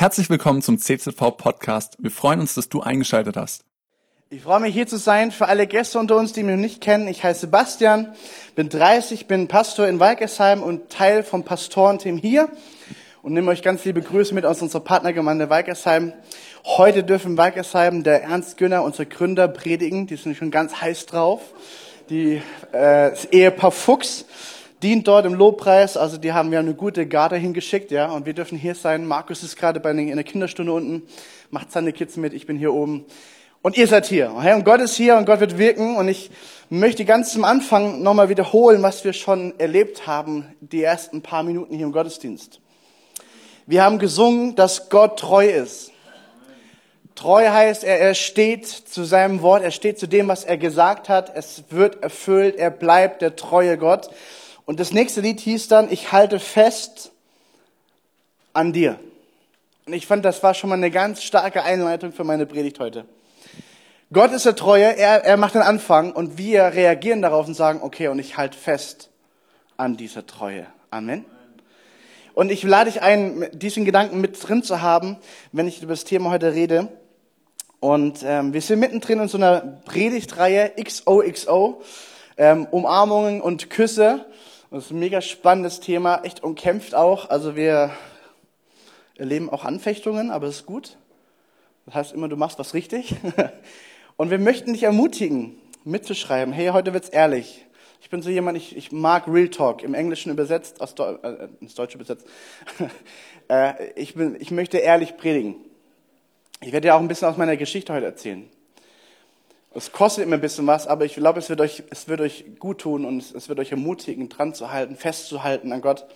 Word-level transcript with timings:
Herzlich 0.00 0.30
willkommen 0.30 0.62
zum 0.62 0.78
CZV 0.78 1.36
Podcast. 1.36 1.96
Wir 1.98 2.12
freuen 2.12 2.38
uns, 2.38 2.54
dass 2.54 2.68
du 2.68 2.80
eingeschaltet 2.80 3.36
hast. 3.36 3.64
Ich 4.30 4.42
freue 4.42 4.60
mich 4.60 4.72
hier 4.72 4.86
zu 4.86 4.96
sein 4.96 5.32
für 5.32 5.48
alle 5.48 5.66
Gäste 5.66 5.98
unter 5.98 6.16
uns, 6.16 6.32
die 6.32 6.44
mich 6.44 6.54
noch 6.54 6.62
nicht 6.62 6.80
kennen. 6.80 7.08
Ich 7.08 7.24
heiße 7.24 7.40
Sebastian, 7.40 8.14
bin 8.54 8.68
30, 8.68 9.26
bin 9.26 9.48
Pastor 9.48 9.88
in 9.88 9.98
Walkersheim 9.98 10.62
und 10.62 10.88
Teil 10.90 11.24
vom 11.24 11.42
Pastorenteam 11.42 12.16
hier 12.16 12.48
und 13.22 13.32
nehme 13.32 13.50
euch 13.50 13.60
ganz 13.60 13.84
liebe 13.84 14.00
Grüße 14.00 14.36
mit 14.36 14.46
aus 14.46 14.62
unserer 14.62 14.84
Partnergemeinde 14.84 15.50
Walkersheim. 15.50 16.12
Heute 16.64 17.02
dürfen 17.02 17.36
Walkersheim 17.36 18.04
der 18.04 18.22
Ernst 18.22 18.56
Günner, 18.56 18.84
unser 18.84 19.04
Gründer, 19.04 19.48
predigen. 19.48 20.06
Die 20.06 20.14
sind 20.14 20.36
schon 20.36 20.52
ganz 20.52 20.80
heiß 20.80 21.06
drauf. 21.06 21.40
Die 22.08 22.40
äh, 22.70 23.10
das 23.10 23.24
Ehepaar 23.24 23.72
Fuchs 23.72 24.26
dient 24.82 25.08
dort 25.08 25.26
im 25.26 25.34
Lobpreis. 25.34 25.96
Also 25.96 26.18
die 26.18 26.32
haben 26.32 26.50
wir 26.50 26.58
eine 26.58 26.74
gute 26.74 27.06
Garde 27.06 27.36
hingeschickt, 27.36 27.90
ja. 27.90 28.10
Und 28.10 28.26
wir 28.26 28.34
dürfen 28.34 28.58
hier 28.58 28.74
sein. 28.74 29.06
Markus 29.06 29.42
ist 29.42 29.56
gerade 29.56 29.80
bei 29.80 29.90
in 29.90 30.14
der 30.14 30.24
Kinderstunde 30.24 30.72
unten, 30.72 31.02
macht 31.50 31.72
seine 31.72 31.92
Kids 31.92 32.16
mit. 32.16 32.32
Ich 32.32 32.46
bin 32.46 32.56
hier 32.56 32.72
oben. 32.72 33.06
Und 33.60 33.76
ihr 33.76 33.88
seid 33.88 34.06
hier. 34.06 34.32
Und 34.32 34.64
Gott 34.64 34.80
ist 34.80 34.94
hier 34.94 35.16
und 35.16 35.26
Gott 35.26 35.40
wird 35.40 35.58
wirken. 35.58 35.96
Und 35.96 36.08
ich 36.08 36.30
möchte 36.70 37.04
ganz 37.04 37.32
zum 37.32 37.44
Anfang 37.44 38.02
nochmal 38.02 38.28
wiederholen, 38.28 38.82
was 38.82 39.04
wir 39.04 39.12
schon 39.12 39.58
erlebt 39.58 40.06
haben, 40.06 40.46
die 40.60 40.82
ersten 40.82 41.22
paar 41.22 41.42
Minuten 41.42 41.74
hier 41.74 41.86
im 41.86 41.92
Gottesdienst. 41.92 42.60
Wir 43.66 43.82
haben 43.82 43.98
gesungen, 43.98 44.54
dass 44.54 44.88
Gott 44.88 45.18
treu 45.18 45.46
ist. 45.46 45.92
Treu 47.16 47.48
heißt, 47.48 47.82
er, 47.82 47.98
er 47.98 48.14
steht 48.14 48.66
zu 48.66 49.02
seinem 49.02 49.42
Wort, 49.42 49.64
er 49.64 49.72
steht 49.72 49.98
zu 49.98 50.06
dem, 50.06 50.28
was 50.28 50.44
er 50.44 50.56
gesagt 50.56 51.08
hat. 51.08 51.34
Es 51.34 51.64
wird 51.70 52.00
erfüllt, 52.00 52.54
er 52.56 52.70
bleibt 52.70 53.22
der 53.22 53.34
treue 53.34 53.76
Gott. 53.76 54.08
Und 54.68 54.78
das 54.78 54.92
nächste 54.92 55.22
Lied 55.22 55.40
hieß 55.40 55.68
dann, 55.68 55.90
ich 55.90 56.12
halte 56.12 56.38
fest 56.38 57.10
an 58.52 58.74
dir. 58.74 59.00
Und 59.86 59.94
ich 59.94 60.06
fand, 60.06 60.26
das 60.26 60.42
war 60.42 60.52
schon 60.52 60.68
mal 60.68 60.76
eine 60.76 60.90
ganz 60.90 61.22
starke 61.22 61.62
Einleitung 61.62 62.12
für 62.12 62.22
meine 62.22 62.44
Predigt 62.44 62.78
heute. 62.78 63.06
Gott 64.12 64.30
ist 64.30 64.44
der 64.44 64.56
Treue, 64.56 64.84
er, 64.84 65.24
er 65.24 65.38
macht 65.38 65.54
den 65.54 65.62
Anfang 65.62 66.12
und 66.12 66.36
wir 66.36 66.64
reagieren 66.64 67.22
darauf 67.22 67.48
und 67.48 67.54
sagen, 67.54 67.80
okay, 67.82 68.08
und 68.08 68.18
ich 68.18 68.36
halte 68.36 68.58
fest 68.58 69.08
an 69.78 69.96
dieser 69.96 70.26
Treue. 70.26 70.66
Amen. 70.90 71.24
Und 72.34 72.52
ich 72.52 72.62
lade 72.62 72.90
dich 72.90 73.00
ein, 73.00 73.48
diesen 73.54 73.86
Gedanken 73.86 74.20
mit 74.20 74.46
drin 74.46 74.62
zu 74.62 74.82
haben, 74.82 75.16
wenn 75.50 75.66
ich 75.66 75.82
über 75.82 75.94
das 75.94 76.04
Thema 76.04 76.28
heute 76.28 76.52
rede. 76.52 76.88
Und 77.80 78.18
ähm, 78.22 78.52
wir 78.52 78.60
sind 78.60 78.80
mittendrin 78.80 79.20
in 79.20 79.28
so 79.28 79.38
einer 79.38 79.80
Predigtreihe 79.86 80.74
XOXO, 80.78 81.80
ähm, 82.36 82.66
Umarmungen 82.70 83.40
und 83.40 83.70
Küsse. 83.70 84.26
Das 84.70 84.84
ist 84.84 84.90
ein 84.90 84.98
mega 84.98 85.22
spannendes 85.22 85.80
Thema, 85.80 86.24
echt 86.24 86.42
umkämpft 86.42 86.94
auch. 86.94 87.30
Also 87.30 87.56
wir 87.56 87.90
erleben 89.16 89.48
auch 89.48 89.64
Anfechtungen, 89.64 90.30
aber 90.30 90.46
es 90.46 90.56
ist 90.56 90.66
gut. 90.66 90.98
Das 91.86 91.94
heißt 91.94 92.12
immer, 92.12 92.28
du 92.28 92.36
machst 92.36 92.58
was 92.58 92.74
richtig. 92.74 93.14
Und 94.18 94.30
wir 94.30 94.38
möchten 94.38 94.74
dich 94.74 94.82
ermutigen, 94.82 95.56
mitzuschreiben, 95.84 96.52
hey, 96.52 96.68
heute 96.68 96.92
wird's 96.92 97.08
ehrlich. 97.08 97.64
Ich 98.02 98.10
bin 98.10 98.20
so 98.20 98.28
jemand, 98.28 98.58
ich, 98.58 98.76
ich 98.76 98.92
mag 98.92 99.26
Real 99.26 99.48
Talk, 99.48 99.82
im 99.82 99.94
Englischen 99.94 100.30
übersetzt, 100.30 100.82
aus 100.82 100.94
Deu 100.94 101.14
äh, 101.14 101.48
ins 101.62 101.74
Deutsche 101.74 101.96
übersetzt. 101.96 102.26
äh, 103.48 103.92
ich, 103.92 104.16
bin, 104.16 104.36
ich 104.38 104.50
möchte 104.50 104.76
ehrlich 104.76 105.16
predigen. 105.16 105.54
Ich 106.60 106.72
werde 106.72 106.88
dir 106.88 106.94
auch 106.94 107.00
ein 107.00 107.08
bisschen 107.08 107.28
aus 107.28 107.38
meiner 107.38 107.56
Geschichte 107.56 107.94
heute 107.94 108.04
erzählen. 108.04 108.46
Es 109.74 109.92
kostet 109.92 110.24
immer 110.24 110.36
ein 110.36 110.40
bisschen 110.40 110.66
was, 110.66 110.86
aber 110.86 111.04
ich 111.04 111.14
glaube, 111.14 111.38
es 111.38 111.50
wird 111.50 111.60
euch, 111.60 111.82
es 111.90 112.08
wird 112.08 112.20
euch 112.20 112.44
gut 112.58 112.80
tun 112.80 113.04
und 113.04 113.18
es, 113.34 113.48
wird 113.48 113.58
euch 113.58 113.70
ermutigen, 113.70 114.28
dran 114.28 114.54
zu 114.54 114.72
halten, 114.72 114.96
festzuhalten 114.96 115.72
an 115.72 115.82
Gott. 115.82 116.06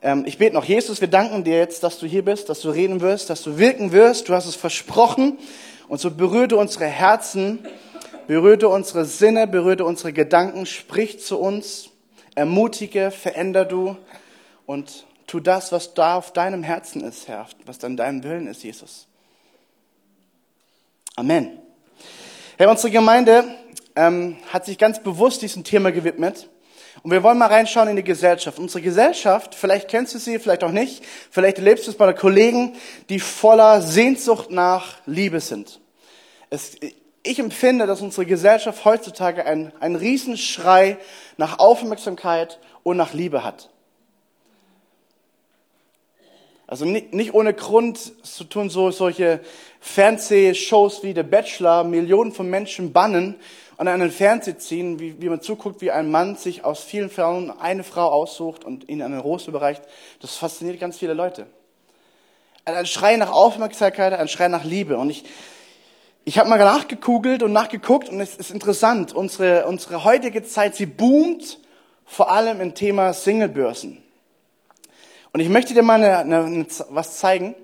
Ähm, 0.00 0.24
ich 0.26 0.38
bete 0.38 0.54
noch, 0.54 0.64
Jesus, 0.64 1.00
wir 1.00 1.08
danken 1.08 1.44
dir 1.44 1.58
jetzt, 1.58 1.82
dass 1.82 1.98
du 1.98 2.06
hier 2.06 2.24
bist, 2.24 2.48
dass 2.48 2.60
du 2.60 2.70
reden 2.70 3.00
wirst, 3.00 3.30
dass 3.30 3.42
du 3.42 3.58
wirken 3.58 3.92
wirst. 3.92 4.28
Du 4.28 4.34
hast 4.34 4.46
es 4.46 4.56
versprochen. 4.56 5.38
Und 5.88 6.00
so 6.00 6.10
berührte 6.10 6.56
unsere 6.56 6.86
Herzen, 6.86 7.60
berührte 8.26 8.68
unsere 8.68 9.04
Sinne, 9.04 9.46
berührte 9.46 9.84
unsere 9.84 10.12
Gedanken, 10.12 10.66
sprich 10.66 11.20
zu 11.20 11.38
uns, 11.38 11.90
ermutige, 12.34 13.10
veränder 13.10 13.64
du 13.64 13.96
und 14.66 15.06
tu 15.26 15.40
das, 15.40 15.72
was 15.72 15.94
da 15.94 16.16
auf 16.16 16.32
deinem 16.32 16.62
Herzen 16.62 17.02
ist, 17.02 17.28
Herr, 17.28 17.46
was 17.66 17.78
dann 17.78 17.96
dein 17.96 18.22
Willen 18.22 18.46
ist, 18.46 18.62
Jesus. 18.62 19.08
Amen. 21.16 21.57
Herr, 22.60 22.68
unsere 22.68 22.90
Gemeinde 22.90 23.44
ähm, 23.94 24.36
hat 24.52 24.66
sich 24.66 24.78
ganz 24.78 25.00
bewusst 25.00 25.42
diesem 25.42 25.62
Thema 25.62 25.92
gewidmet. 25.92 26.48
Und 27.04 27.12
wir 27.12 27.22
wollen 27.22 27.38
mal 27.38 27.46
reinschauen 27.46 27.86
in 27.86 27.94
die 27.94 28.02
Gesellschaft. 28.02 28.58
Unsere 28.58 28.82
Gesellschaft, 28.82 29.54
vielleicht 29.54 29.86
kennst 29.86 30.12
du 30.16 30.18
sie, 30.18 30.40
vielleicht 30.40 30.64
auch 30.64 30.72
nicht, 30.72 31.04
vielleicht 31.30 31.58
erlebst 31.58 31.86
du 31.86 31.92
es 31.92 31.96
bei 31.96 32.12
Kollegen, 32.12 32.74
die 33.10 33.20
voller 33.20 33.80
Sehnsucht 33.80 34.50
nach 34.50 34.96
Liebe 35.06 35.38
sind. 35.38 35.78
Es, 36.50 36.72
ich 37.22 37.38
empfinde, 37.38 37.86
dass 37.86 38.00
unsere 38.00 38.26
Gesellschaft 38.26 38.84
heutzutage 38.84 39.46
einen, 39.46 39.72
einen 39.78 39.94
Riesenschrei 39.94 40.98
nach 41.36 41.60
Aufmerksamkeit 41.60 42.58
und 42.82 42.96
nach 42.96 43.12
Liebe 43.12 43.44
hat. 43.44 43.70
Also 46.68 46.84
nicht, 46.84 47.14
nicht 47.14 47.32
ohne 47.32 47.54
Grund 47.54 47.98
zu 48.26 48.44
tun 48.44 48.68
so 48.68 48.90
solche 48.90 49.40
Fernsehshows 49.80 51.02
wie 51.02 51.14
The 51.14 51.22
Bachelor 51.22 51.84
Millionen 51.84 52.32
von 52.32 52.48
Menschen 52.50 52.92
bannen 52.92 53.36
und 53.78 53.86
an 53.86 54.00
den 54.00 54.10
Fernseher 54.10 54.58
ziehen, 54.58 54.98
wie, 54.98 55.20
wie 55.22 55.28
man 55.28 55.40
zuguckt, 55.40 55.80
wie 55.80 55.92
ein 55.92 56.10
Mann 56.10 56.36
sich 56.36 56.64
aus 56.64 56.82
vielen 56.82 57.10
Frauen 57.10 57.50
eine 57.50 57.84
Frau 57.84 58.08
aussucht 58.08 58.64
und 58.64 58.88
ihnen 58.88 59.02
eine 59.02 59.20
Rose 59.20 59.48
überreicht. 59.48 59.82
Das 60.20 60.36
fasziniert 60.36 60.80
ganz 60.80 60.98
viele 60.98 61.14
Leute. 61.14 61.46
Ein 62.64 62.86
Schrei 62.86 63.16
nach 63.16 63.30
Aufmerksamkeit, 63.30 64.12
ein 64.12 64.28
Schrei 64.28 64.48
nach 64.48 64.64
Liebe. 64.64 64.98
Und 64.98 65.10
ich, 65.10 65.24
ich 66.24 66.38
habe 66.38 66.50
mal 66.50 66.58
nachgekugelt 66.58 67.42
und 67.42 67.52
nachgeguckt 67.52 68.08
und 68.08 68.20
es 68.20 68.34
ist 68.34 68.50
interessant. 68.50 69.14
Unsere, 69.14 69.66
unsere 69.66 70.04
heutige 70.04 70.42
Zeit, 70.42 70.74
sie 70.74 70.86
boomt 70.86 71.60
vor 72.04 72.32
allem 72.32 72.60
im 72.60 72.74
Thema 72.74 73.12
Singlebörsen. 73.12 74.02
Und 75.32 75.40
ich 75.40 75.48
möchte 75.48 75.72
dir 75.72 75.82
mal 75.82 76.02
eine, 76.02 76.18
eine, 76.18 76.66
was 76.88 77.18
zeigen. 77.18 77.54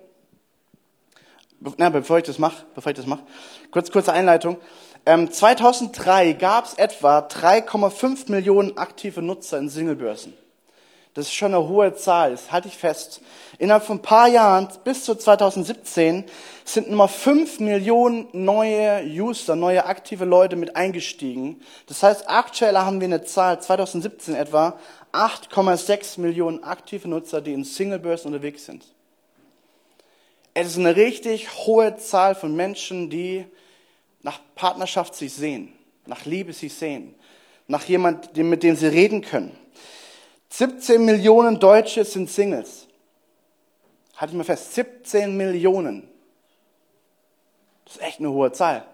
Na, 1.78 1.88
bevor 1.88 2.18
ich 2.18 2.24
das 2.24 2.38
mache, 2.38 2.64
bevor 2.74 2.90
ich 2.90 2.96
das 2.96 3.06
mache, 3.06 3.22
kurz 3.70 3.90
kurze 3.90 4.12
Einleitung. 4.12 4.58
Ähm, 5.06 5.30
2003 5.30 6.34
gab 6.34 6.66
es 6.66 6.74
etwa 6.74 7.20
3,5 7.20 8.30
Millionen 8.30 8.76
aktive 8.76 9.22
Nutzer 9.22 9.58
in 9.58 9.68
Singlebörsen. 9.68 10.34
Das 11.14 11.26
ist 11.26 11.34
schon 11.34 11.54
eine 11.54 11.68
hohe 11.68 11.94
Zahl, 11.94 12.32
das 12.32 12.50
halte 12.50 12.66
ich 12.66 12.76
fest. 12.76 13.20
Innerhalb 13.58 13.84
von 13.84 13.98
ein 13.98 14.02
paar 14.02 14.26
Jahren, 14.28 14.68
bis 14.82 15.04
zu 15.04 15.14
2017, 15.14 16.24
sind 16.64 16.90
nochmal 16.90 17.08
5 17.08 17.60
Millionen 17.60 18.26
neue 18.32 19.04
User, 19.04 19.54
neue 19.54 19.86
aktive 19.86 20.24
Leute 20.24 20.56
mit 20.56 20.74
eingestiegen. 20.74 21.62
Das 21.86 22.02
heißt, 22.02 22.28
aktuell 22.28 22.76
haben 22.76 23.00
wir 23.00 23.06
eine 23.06 23.22
Zahl, 23.22 23.62
2017 23.62 24.34
etwa, 24.34 24.76
8,6 25.12 26.20
Millionen 26.20 26.64
aktive 26.64 27.08
Nutzer, 27.08 27.40
die 27.40 27.52
in 27.52 27.62
Singlebörsen 27.62 28.34
unterwegs 28.34 28.66
sind. 28.66 28.84
Es 30.54 30.68
ist 30.68 30.78
eine 30.78 30.94
richtig 30.94 31.66
hohe 31.66 31.96
Zahl 31.96 32.36
von 32.36 32.54
Menschen, 32.54 33.10
die 33.10 33.44
nach 34.22 34.38
Partnerschaft 34.54 35.16
sich 35.16 35.34
sehen, 35.34 35.72
nach 36.06 36.24
Liebe 36.24 36.52
sich 36.52 36.72
sehen, 36.72 37.16
nach 37.66 37.82
jemandem, 37.84 38.48
mit 38.48 38.62
dem 38.62 38.76
sie 38.76 38.86
reden 38.86 39.20
können. 39.20 39.58
17 40.50 41.04
Millionen 41.04 41.58
Deutsche 41.58 42.04
sind 42.04 42.30
Singles. 42.30 42.86
Halte 44.16 44.32
ich 44.32 44.38
mal 44.38 44.44
fest, 44.44 44.74
17 44.74 45.36
Millionen. 45.36 46.08
Das 47.84 47.96
ist 47.96 48.02
echt 48.02 48.20
eine 48.20 48.30
hohe 48.30 48.52
Zahl. 48.52 48.86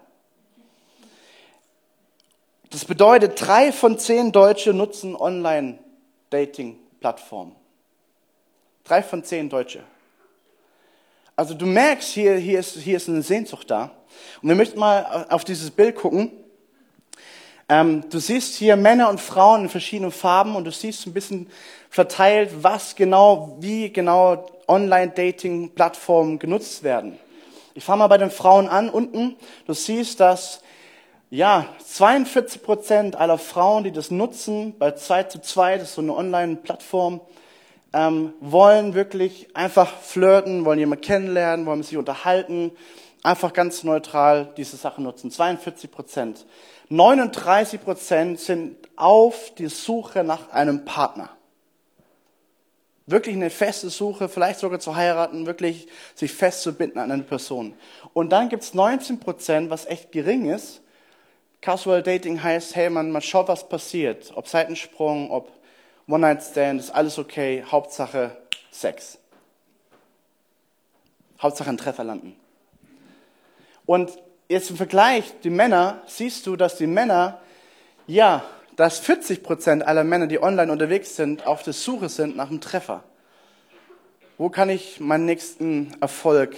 Das 2.71 2.85
bedeutet, 2.85 3.39
drei 3.39 3.71
von 3.71 3.99
zehn 3.99 4.31
Deutsche 4.31 4.73
nutzen 4.73 5.15
Online-Dating-Plattformen. 5.15 7.55
Drei 8.83 9.03
von 9.03 9.23
zehn 9.23 9.47
Deutsche. 9.47 9.83
Also 11.35 11.53
du 11.53 11.65
merkst, 11.65 12.09
hier, 12.09 12.35
hier, 12.35 12.59
ist, 12.59 12.77
hier 12.77 12.97
ist 12.97 13.09
eine 13.09 13.21
Sehnsucht 13.21 13.71
da. 13.71 13.91
Und 14.41 14.49
wir 14.49 14.55
möchten 14.55 14.79
mal 14.79 15.27
auf 15.29 15.43
dieses 15.43 15.71
Bild 15.71 15.95
gucken. 15.95 16.31
Ähm, 17.69 18.03
du 18.09 18.19
siehst 18.19 18.55
hier 18.55 18.75
Männer 18.75 19.09
und 19.09 19.21
Frauen 19.21 19.63
in 19.63 19.69
verschiedenen 19.69 20.11
Farben 20.11 20.55
und 20.55 20.65
du 20.65 20.71
siehst 20.71 21.07
ein 21.07 21.13
bisschen 21.13 21.49
verteilt, 21.89 22.51
was 22.61 22.95
genau, 22.95 23.57
wie 23.59 23.91
genau 23.91 24.45
Online-Dating-Plattformen 24.67 26.37
genutzt 26.37 26.83
werden. 26.83 27.17
Ich 27.73 27.85
fange 27.85 27.99
mal 27.99 28.07
bei 28.07 28.17
den 28.17 28.31
Frauen 28.31 28.67
an. 28.67 28.89
Unten, 28.89 29.37
du 29.67 29.73
siehst, 29.73 30.19
dass 30.19 30.61
ja, 31.29 31.65
42 31.85 32.61
Prozent 32.61 33.15
aller 33.15 33.37
Frauen, 33.37 33.85
die 33.85 33.93
das 33.93 34.11
nutzen, 34.11 34.77
bei 34.77 34.91
2 34.91 35.23
zu 35.23 35.39
2, 35.39 35.77
das 35.77 35.89
ist 35.89 35.95
so 35.95 36.01
eine 36.01 36.13
Online-Plattform, 36.13 37.21
ähm, 37.93 38.33
wollen 38.39 38.93
wirklich 38.93 39.55
einfach 39.55 39.97
flirten, 39.97 40.65
wollen 40.65 40.79
jemanden 40.79 41.03
kennenlernen, 41.03 41.65
wollen 41.65 41.83
sich 41.83 41.97
unterhalten, 41.97 42.71
einfach 43.23 43.53
ganz 43.53 43.83
neutral 43.83 44.53
diese 44.57 44.77
Sache 44.77 45.01
nutzen. 45.01 45.31
42 45.31 45.91
Prozent. 45.91 46.45
39 46.89 47.83
Prozent 47.83 48.39
sind 48.39 48.77
auf 48.95 49.53
die 49.55 49.67
Suche 49.67 50.23
nach 50.23 50.51
einem 50.51 50.85
Partner. 50.85 51.29
Wirklich 53.07 53.35
eine 53.35 53.49
feste 53.49 53.89
Suche, 53.89 54.29
vielleicht 54.29 54.59
sogar 54.59 54.79
zu 54.79 54.95
heiraten, 54.95 55.45
wirklich 55.45 55.87
sich 56.15 56.31
festzubinden 56.31 56.99
an 56.99 57.11
eine 57.11 57.23
Person. 57.23 57.73
Und 58.13 58.29
dann 58.31 58.47
gibt's 58.47 58.73
19 58.73 59.19
Prozent, 59.19 59.69
was 59.69 59.85
echt 59.85 60.11
gering 60.11 60.49
ist. 60.49 60.81
Casual 61.61 62.03
Dating 62.03 62.41
heißt, 62.41 62.75
hey, 62.75 62.89
man, 62.89 63.11
man 63.11 63.21
schaut, 63.21 63.47
was 63.47 63.67
passiert. 63.67 64.31
Ob 64.35 64.47
Seitensprung, 64.47 65.29
ob 65.29 65.51
One-Night-Stand, 66.11 66.81
ist 66.81 66.91
alles 66.91 67.17
okay. 67.17 67.63
Hauptsache 67.71 68.35
Sex. 68.69 69.17
Hauptsache 71.41 71.69
ein 71.69 71.77
Treffer 71.77 72.03
landen. 72.03 72.35
Und 73.85 74.11
jetzt 74.49 74.69
im 74.69 74.77
Vergleich, 74.77 75.33
die 75.43 75.49
Männer, 75.49 76.01
siehst 76.05 76.45
du, 76.45 76.55
dass 76.55 76.75
die 76.75 76.87
Männer, 76.87 77.39
ja, 78.07 78.43
dass 78.75 78.99
40 78.99 79.41
Prozent 79.41 79.87
aller 79.87 80.03
Männer, 80.03 80.27
die 80.27 80.41
online 80.41 80.71
unterwegs 80.71 81.15
sind, 81.15 81.47
auf 81.47 81.63
der 81.63 81.73
Suche 81.73 82.09
sind 82.09 82.35
nach 82.35 82.49
einem 82.49 82.61
Treffer. 82.61 83.03
Wo 84.37 84.49
kann 84.49 84.69
ich 84.69 84.99
meinen 84.99 85.25
nächsten 85.25 85.95
Erfolg 86.01 86.55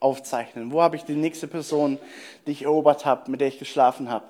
aufzeichnen? 0.00 0.72
Wo 0.72 0.82
habe 0.82 0.96
ich 0.96 1.04
die 1.04 1.14
nächste 1.14 1.46
Person, 1.46 1.98
die 2.46 2.52
ich 2.52 2.64
erobert 2.64 3.06
habe, 3.06 3.30
mit 3.30 3.40
der 3.40 3.48
ich 3.48 3.58
geschlafen 3.58 4.10
habe? 4.10 4.26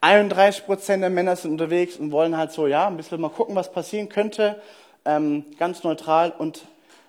31 0.00 0.66
Prozent 0.66 1.02
der 1.02 1.10
Männer 1.10 1.36
sind 1.36 1.52
unterwegs 1.52 1.96
und 1.96 2.12
wollen 2.12 2.36
halt 2.36 2.52
so, 2.52 2.66
ja, 2.66 2.86
ein 2.86 2.96
bisschen 2.96 3.20
mal 3.20 3.30
gucken, 3.30 3.54
was 3.54 3.72
passieren 3.72 4.08
könnte, 4.08 4.60
ähm, 5.04 5.44
ganz 5.58 5.82
neutral. 5.84 6.32
Und 6.36 6.62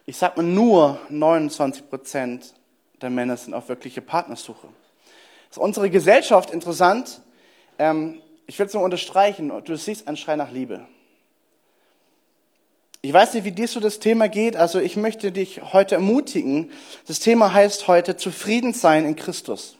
ich 0.06 0.18
sag 0.18 0.38
mal, 0.38 0.44
nur 0.44 1.00
29 1.10 1.89
Prozent 1.89 2.54
der 3.01 3.10
Männer 3.10 3.38
sind 3.38 3.54
auf 3.54 3.69
wirkliche 3.69 4.01
Partnersuche. 4.01 4.68
Ist 5.50 5.57
unsere 5.57 5.89
Gesellschaft 5.89 6.51
interessant. 6.51 7.22
Ähm, 7.78 8.22
ich 8.48 8.57
will 8.57 8.66
es 8.66 8.74
nur 8.74 8.84
unterstreichen. 8.84 9.51
Du 9.66 9.75
siehst 9.75 10.07
einen 10.07 10.18
Schrei 10.18 10.36
nach 10.36 10.51
Liebe. 10.51 10.88
Ich 13.01 13.13
weiß 13.13 13.36
nicht, 13.36 13.44
wie 13.44 13.51
dir 13.51 13.68
so 13.68 13.80
das 13.80 14.00
Thema 14.00 14.28
geht. 14.28 14.56
Also 14.56 14.80
ich 14.80 14.98
möchte 14.98 15.31
dich 15.31 15.62
heute 15.74 15.95
ermutigen. 15.95 16.72
Das 17.07 17.19
Thema 17.19 17.54
heißt 17.54 17.88
heute 17.88 18.18
zufrieden 18.18 18.74
sein 18.74 19.06
in 19.06 19.16
Christus. 19.16 19.78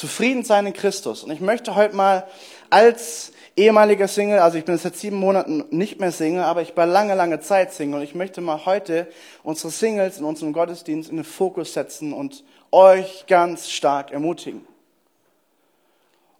Zufrieden 0.00 0.44
sein 0.44 0.64
in 0.64 0.72
Christus. 0.72 1.24
Und 1.24 1.30
ich 1.30 1.40
möchte 1.40 1.74
heute 1.74 1.94
mal 1.94 2.26
als 2.70 3.32
ehemaliger 3.54 4.08
Single, 4.08 4.38
also 4.38 4.56
ich 4.56 4.64
bin 4.64 4.78
seit 4.78 4.96
sieben 4.96 5.16
Monaten 5.16 5.66
nicht 5.68 6.00
mehr 6.00 6.10
Single, 6.10 6.42
aber 6.42 6.62
ich 6.62 6.74
war 6.74 6.86
lange, 6.86 7.14
lange 7.14 7.40
Zeit 7.40 7.74
Single 7.74 7.98
und 7.98 8.04
ich 8.04 8.14
möchte 8.14 8.40
mal 8.40 8.64
heute 8.64 9.08
unsere 9.42 9.70
Singles 9.70 10.16
in 10.16 10.24
unserem 10.24 10.54
Gottesdienst 10.54 11.10
in 11.10 11.16
den 11.16 11.24
Fokus 11.26 11.74
setzen 11.74 12.14
und 12.14 12.44
euch 12.72 13.26
ganz 13.26 13.68
stark 13.68 14.10
ermutigen. 14.10 14.64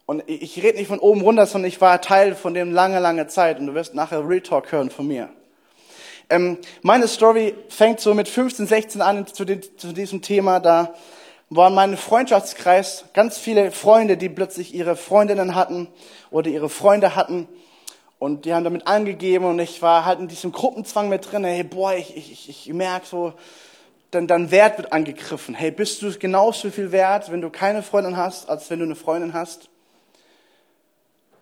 Und 0.07 0.23
ich 0.25 0.63
rede 0.63 0.79
nicht 0.79 0.87
von 0.87 0.97
oben 0.97 1.21
runter, 1.21 1.45
sondern 1.45 1.69
ich 1.69 1.79
war 1.81 2.01
Teil 2.01 2.33
von 2.33 2.55
dem 2.55 2.71
lange, 2.71 2.97
lange 2.97 3.27
Zeit 3.27 3.59
und 3.59 3.67
du 3.67 3.75
wirst 3.75 3.93
nachher 3.93 4.27
Real 4.27 4.41
Talk 4.41 4.71
hören 4.71 4.89
von 4.89 5.07
mir. 5.07 5.29
Ähm, 6.31 6.57
meine 6.81 7.07
Story 7.07 7.53
fängt 7.69 7.99
so 7.99 8.15
mit 8.15 8.27
15, 8.27 8.65
16 8.65 9.01
an 9.03 9.27
zu, 9.27 9.45
den, 9.45 9.61
zu 9.77 9.93
diesem 9.93 10.23
Thema. 10.23 10.59
Da 10.59 10.95
waren 11.53 11.75
mein 11.75 11.97
Freundschaftskreis 11.97 13.03
ganz 13.13 13.37
viele 13.37 13.71
Freunde, 13.71 14.15
die 14.15 14.29
plötzlich 14.29 14.73
ihre 14.73 14.95
Freundinnen 14.95 15.53
hatten 15.53 15.89
oder 16.31 16.49
ihre 16.49 16.69
Freunde 16.69 17.13
hatten. 17.15 17.47
Und 18.19 18.45
die 18.45 18.53
haben 18.53 18.63
damit 18.63 18.87
angegeben 18.87 19.45
und 19.45 19.59
ich 19.59 19.81
war 19.81 20.05
halt 20.05 20.19
in 20.19 20.29
diesem 20.29 20.53
Gruppenzwang 20.53 21.09
mit 21.09 21.29
drin. 21.29 21.43
Hey, 21.43 21.63
boah, 21.63 21.93
ich, 21.93 22.15
ich, 22.15 22.49
ich 22.49 22.73
merke 22.73 23.05
so, 23.05 23.33
dann 24.11 24.27
dein 24.27 24.49
Wert 24.49 24.77
wird 24.77 24.93
angegriffen. 24.93 25.53
Hey, 25.53 25.71
bist 25.71 26.01
du 26.01 26.17
genauso 26.17 26.69
viel 26.69 26.93
wert, 26.93 27.29
wenn 27.29 27.41
du 27.41 27.49
keine 27.49 27.83
Freundin 27.83 28.15
hast, 28.15 28.49
als 28.49 28.69
wenn 28.69 28.79
du 28.79 28.85
eine 28.85 28.95
Freundin 28.95 29.33
hast? 29.33 29.67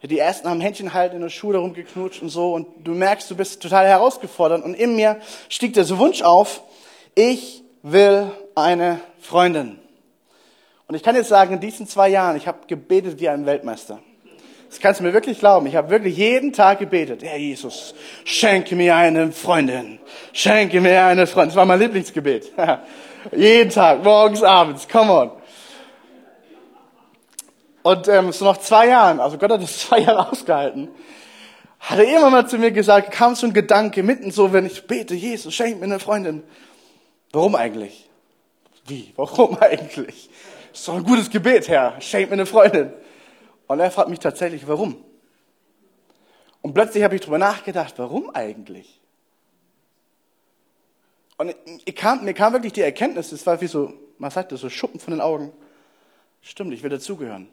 Die 0.01 0.17
ersten 0.17 0.49
haben 0.49 0.61
Händchen 0.61 0.93
halt 0.93 1.13
in 1.13 1.21
der 1.21 1.29
Schule 1.29 1.59
rumgeknutscht 1.59 2.23
und 2.23 2.29
so 2.29 2.53
und 2.53 2.67
du 2.83 2.93
merkst, 2.93 3.29
du 3.29 3.35
bist 3.35 3.61
total 3.61 3.85
herausgefordert 3.85 4.63
und 4.63 4.73
in 4.73 4.95
mir 4.95 5.19
stieg 5.49 5.73
der 5.73 5.87
Wunsch 5.99 6.23
auf, 6.23 6.63
ich 7.13 7.63
will 7.83 8.31
eine 8.55 9.01
Freundin. 9.19 9.77
Und 10.89 10.95
ich 10.95 11.03
kann 11.03 11.15
jetzt 11.15 11.29
sagen, 11.29 11.53
in 11.53 11.59
diesen 11.59 11.87
zwei 11.87 12.09
Jahren, 12.09 12.35
ich 12.35 12.47
habe 12.47 12.65
gebetet 12.65 13.19
wie 13.19 13.29
ein 13.29 13.45
Weltmeister. 13.45 13.99
Das 14.67 14.79
kannst 14.79 14.99
du 14.99 15.03
mir 15.03 15.13
wirklich 15.13 15.37
glauben. 15.37 15.67
Ich 15.67 15.75
habe 15.75 15.91
wirklich 15.91 16.17
jeden 16.17 16.51
Tag 16.51 16.79
gebetet. 16.79 17.21
Herr 17.21 17.37
Jesus, 17.37 17.93
schenke 18.25 18.75
mir 18.75 18.95
eine 18.95 19.31
Freundin. 19.31 19.99
Schenke 20.33 20.81
mir 20.81 21.05
eine 21.05 21.27
Freundin. 21.27 21.49
Das 21.49 21.55
war 21.57 21.67
mein 21.67 21.79
Lieblingsgebet. 21.79 22.51
jeden 23.35 23.69
Tag, 23.69 24.03
morgens, 24.03 24.41
abends. 24.41 24.87
Come 24.87 25.13
on. 25.13 25.31
Und 27.83 28.07
ähm, 28.07 28.31
so 28.31 28.45
nach 28.45 28.57
zwei 28.57 28.87
Jahren, 28.87 29.19
also 29.19 29.37
Gott 29.37 29.51
hat 29.51 29.61
es 29.61 29.77
zwei 29.87 29.99
Jahre 29.99 30.31
ausgehalten, 30.31 30.87
hat 31.81 31.99
er 31.99 32.17
immer 32.17 32.31
mal 32.31 32.47
zu 32.47 32.57
mir 32.57 32.71
gesagt, 32.71 33.11
kam 33.11 33.35
so 33.35 33.45
ein 33.45 33.53
Gedanke 33.53 34.01
mitten 34.01 34.31
so, 34.31 34.53
wenn 34.53 34.65
ich 34.65 34.87
bete, 34.87 35.13
Jesus, 35.13 35.53
schenk 35.53 35.77
mir 35.77 35.85
eine 35.85 35.99
Freundin. 35.99 36.41
Warum 37.31 37.53
eigentlich? 37.53 38.09
Wie? 38.87 39.13
Warum 39.15 39.55
eigentlich? 39.61 40.31
Ist 40.73 40.87
doch 40.87 40.95
ein 40.95 41.03
gutes 41.03 41.29
Gebet, 41.29 41.67
Herr. 41.67 41.99
Schenk 42.01 42.29
mir 42.29 42.33
eine 42.33 42.45
Freundin. 42.45 42.93
Und 43.67 43.79
er 43.79 43.91
fragt 43.91 44.09
mich 44.09 44.19
tatsächlich, 44.19 44.67
warum? 44.67 45.03
Und 46.61 46.73
plötzlich 46.73 47.03
habe 47.03 47.15
ich 47.15 47.21
darüber 47.21 47.37
nachgedacht, 47.37 47.93
warum 47.97 48.29
eigentlich? 48.33 48.99
Und 51.37 51.55
kam, 51.95 52.25
mir 52.25 52.33
kam 52.33 52.53
wirklich 52.53 52.73
die 52.73 52.81
Erkenntnis, 52.81 53.31
es 53.31 53.45
war 53.45 53.61
wie 53.61 53.67
so, 53.67 53.93
man 54.17 54.29
sagt 54.29 54.51
das, 54.51 54.59
so 54.59 54.69
Schuppen 54.69 54.99
von 54.99 55.11
den 55.11 55.21
Augen. 55.21 55.53
Stimmt, 56.41 56.73
ich 56.73 56.83
will 56.83 56.89
dazugehören. 56.89 57.47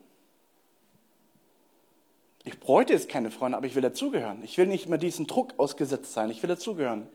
Ich 2.43 2.59
bräuchte 2.59 2.93
jetzt 2.93 3.09
keine 3.09 3.31
Freunde, 3.31 3.57
aber 3.57 3.67
ich 3.67 3.75
will 3.75 3.83
dazugehören. 3.83 4.43
Ich 4.45 4.57
will 4.59 4.67
nicht 4.67 4.89
mehr 4.89 4.99
diesen 4.99 5.27
Druck 5.27 5.55
ausgesetzt 5.57 6.13
sein. 6.13 6.31
Ich 6.31 6.43
will 6.43 6.49
dazugehören. 6.49 7.09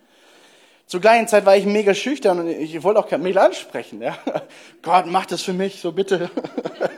Zur 0.91 0.99
gleichen 0.99 1.25
Zeit 1.29 1.45
war 1.45 1.55
ich 1.55 1.65
mega 1.65 1.93
schüchtern 1.93 2.39
und 2.39 2.49
ich 2.49 2.83
wollte 2.83 2.99
auch 2.99 3.07
kein 3.07 3.21
Mädel 3.21 3.37
ansprechen. 3.37 4.01
Ja. 4.01 4.17
Gott, 4.81 5.05
mach 5.05 5.25
das 5.25 5.41
für 5.41 5.53
mich, 5.53 5.79
so 5.79 5.93
bitte. 5.93 6.29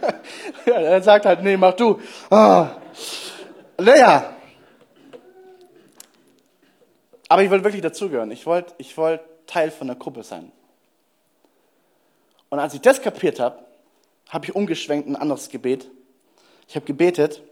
ja, 0.65 0.73
er 0.73 1.03
sagt 1.03 1.27
halt, 1.27 1.43
nee, 1.43 1.55
mach 1.57 1.75
du. 1.75 1.99
Ah. 2.31 2.69
Naja. 3.77 4.33
Aber 7.29 7.43
ich 7.43 7.51
wollte 7.51 7.65
wirklich 7.65 7.83
dazugehören. 7.83 8.31
Ich 8.31 8.47
wollte 8.47 8.73
ich 8.79 8.97
wollte 8.97 9.25
Teil 9.45 9.69
von 9.69 9.85
der 9.85 9.95
Gruppe 9.95 10.23
sein. 10.23 10.51
Und 12.49 12.57
als 12.57 12.73
ich 12.73 12.81
das 12.81 12.99
kapiert 12.99 13.39
habe, 13.39 13.59
habe 14.27 14.45
ich 14.45 14.55
umgeschwenkt 14.55 15.07
ein 15.07 15.15
anderes 15.15 15.49
Gebet. 15.49 15.87
Ich 16.67 16.75
habe 16.75 16.87
gebetet, 16.87 17.43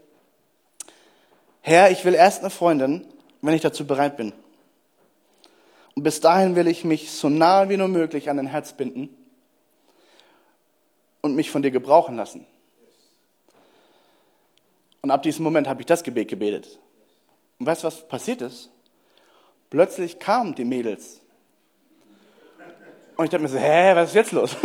Herr, 1.60 1.92
ich 1.92 2.04
will 2.04 2.14
erst 2.14 2.40
eine 2.40 2.50
Freundin, 2.50 3.06
wenn 3.42 3.54
ich 3.54 3.62
dazu 3.62 3.86
bereit 3.86 4.16
bin. 4.16 4.32
Und 5.94 6.02
bis 6.04 6.20
dahin 6.20 6.56
will 6.56 6.66
ich 6.66 6.84
mich 6.84 7.10
so 7.10 7.28
nahe 7.28 7.68
wie 7.68 7.76
nur 7.76 7.88
möglich 7.88 8.30
an 8.30 8.38
dein 8.38 8.46
Herz 8.46 8.72
binden 8.72 9.10
und 11.20 11.34
mich 11.34 11.50
von 11.50 11.62
dir 11.62 11.70
gebrauchen 11.70 12.16
lassen. 12.16 12.46
Und 15.02 15.10
ab 15.10 15.22
diesem 15.22 15.42
Moment 15.42 15.68
habe 15.68 15.80
ich 15.82 15.86
das 15.86 16.02
Gebet 16.02 16.28
gebetet. 16.28 16.78
Und 17.58 17.66
weißt 17.66 17.82
du, 17.82 17.86
was 17.88 18.06
passiert 18.08 18.40
ist? 18.40 18.70
Plötzlich 19.68 20.18
kamen 20.18 20.54
die 20.54 20.64
Mädels. 20.64 21.20
Und 23.16 23.24
ich 23.24 23.30
dachte 23.30 23.42
mir 23.42 23.48
so, 23.48 23.58
hä, 23.58 23.94
was 23.94 24.10
ist 24.10 24.14
jetzt 24.14 24.32
los? 24.32 24.56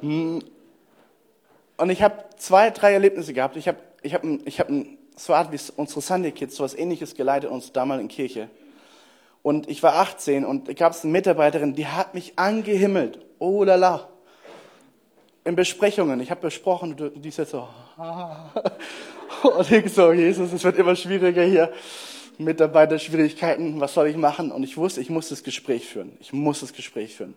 und 0.02 0.42
ich 1.88 2.02
habe 2.02 2.24
zwei, 2.36 2.70
drei 2.70 2.92
Erlebnisse 2.92 3.32
gehabt. 3.32 3.56
Ich 3.56 3.68
habe 3.68 3.78
ich 4.02 4.14
hab, 4.14 4.24
ich 4.24 4.60
hab 4.60 4.68
so 5.16 5.34
Art 5.34 5.52
wie 5.52 5.58
unsere 5.76 6.00
Sunday 6.00 6.32
Kids, 6.32 6.56
so 6.56 6.64
was 6.64 6.74
ähnliches 6.74 7.14
geleitet 7.14 7.50
uns 7.50 7.72
damals 7.72 8.00
in 8.00 8.08
Kirche. 8.08 8.48
Und 9.44 9.68
ich 9.68 9.82
war 9.82 9.96
18 9.96 10.46
und 10.46 10.74
gab 10.74 10.98
eine 11.02 11.12
Mitarbeiterin, 11.12 11.74
die 11.74 11.86
hat 11.86 12.14
mich 12.14 12.38
angehimmelt. 12.38 13.18
Oh 13.38 13.62
la 13.62 13.74
la. 13.74 14.08
In 15.44 15.54
Besprechungen. 15.54 16.18
Ich 16.20 16.30
habe 16.30 16.40
besprochen, 16.40 16.96
die 17.14 17.28
ist 17.28 17.36
jetzt 17.36 17.50
so. 17.50 17.68
und 19.42 19.70
ich 19.70 19.92
so, 19.92 20.12
Jesus, 20.12 20.50
es 20.50 20.64
wird 20.64 20.78
immer 20.78 20.96
schwieriger 20.96 21.42
hier. 21.42 21.70
Mitarbeiterschwierigkeiten, 22.38 23.78
was 23.80 23.92
soll 23.92 24.06
ich 24.06 24.16
machen? 24.16 24.50
Und 24.50 24.62
ich 24.62 24.78
wusste, 24.78 25.02
ich 25.02 25.10
muss 25.10 25.28
das 25.28 25.44
Gespräch 25.44 25.86
führen. 25.90 26.16
Ich 26.20 26.32
muss 26.32 26.60
das 26.60 26.72
Gespräch 26.72 27.14
führen. 27.14 27.34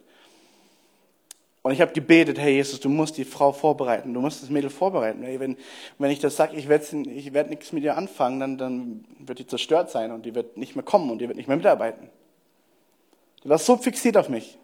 Und 1.68 1.74
ich 1.74 1.82
habe 1.82 1.92
gebetet, 1.92 2.40
hey 2.40 2.54
Jesus, 2.54 2.80
du 2.80 2.88
musst 2.88 3.18
die 3.18 3.26
Frau 3.26 3.52
vorbereiten, 3.52 4.14
du 4.14 4.22
musst 4.22 4.42
das 4.42 4.50
Mädel 4.50 4.70
vorbereiten. 4.70 5.22
Hey, 5.24 5.38
wenn, 5.38 5.58
wenn 5.98 6.12
ich 6.12 6.20
das 6.20 6.38
sage, 6.38 6.56
ich 6.56 6.70
werde 6.70 6.86
ich 7.12 7.34
werd 7.34 7.50
nichts 7.50 7.74
mit 7.74 7.84
ihr 7.84 7.98
anfangen, 7.98 8.40
dann, 8.40 8.58
dann 8.58 9.06
wird 9.20 9.40
die 9.40 9.48
zerstört 9.48 9.90
sein 9.90 10.14
und 10.14 10.26
die 10.26 10.34
wird 10.34 10.56
nicht 10.56 10.78
mehr 10.78 10.86
kommen 10.86 11.12
und 11.12 11.18
die 11.20 11.28
wird 11.28 11.36
nicht 11.36 11.50
mehr 11.50 11.58
mitarbeiten. 11.58 12.10
Die 13.44 13.50
war 13.50 13.58
so 13.58 13.76
fixiert 13.76 14.16
auf 14.16 14.30
mich. 14.30 14.58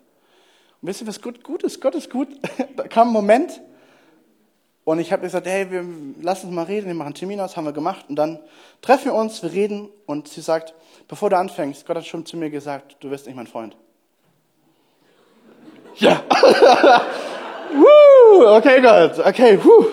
Und 0.81 0.87
wisst 0.87 1.01
ihr, 1.01 1.07
was 1.07 1.21
gut, 1.21 1.43
gut 1.43 1.63
ist? 1.63 1.81
Gott 1.81 1.93
ist 1.93 2.09
gut. 2.09 2.29
da 2.77 2.87
kam 2.87 3.09
ein 3.09 3.13
Moment 3.13 3.61
und 4.85 4.99
ich 4.99 5.11
habe 5.11 5.23
gesagt, 5.23 5.45
hey, 5.45 5.69
wir, 5.69 5.83
lass 6.21 6.45
uns 6.45 6.53
mal 6.53 6.63
reden, 6.63 6.87
wir 6.87 6.93
machen 6.93 7.15
Termin 7.15 7.41
aus, 7.41 7.57
haben 7.57 7.65
wir 7.65 7.73
gemacht 7.73 8.05
und 8.07 8.15
dann 8.15 8.39
treffen 8.81 9.07
wir 9.07 9.15
uns, 9.15 9.43
wir 9.43 9.51
reden 9.51 9.89
und 10.05 10.29
sie 10.29 10.39
sagt, 10.39 10.73
bevor 11.09 11.29
du 11.29 11.37
anfängst, 11.37 11.85
Gott 11.85 11.97
hat 11.97 12.05
schon 12.05 12.25
zu 12.25 12.37
mir 12.37 12.49
gesagt, 12.49 12.95
du 13.01 13.09
wirst 13.09 13.25
nicht 13.25 13.35
mein 13.35 13.47
Freund. 13.47 13.75
Ja. 15.97 16.23
okay, 18.57 18.81
Gott. 18.81 19.19
Okay, 19.19 19.59
woo. 19.63 19.87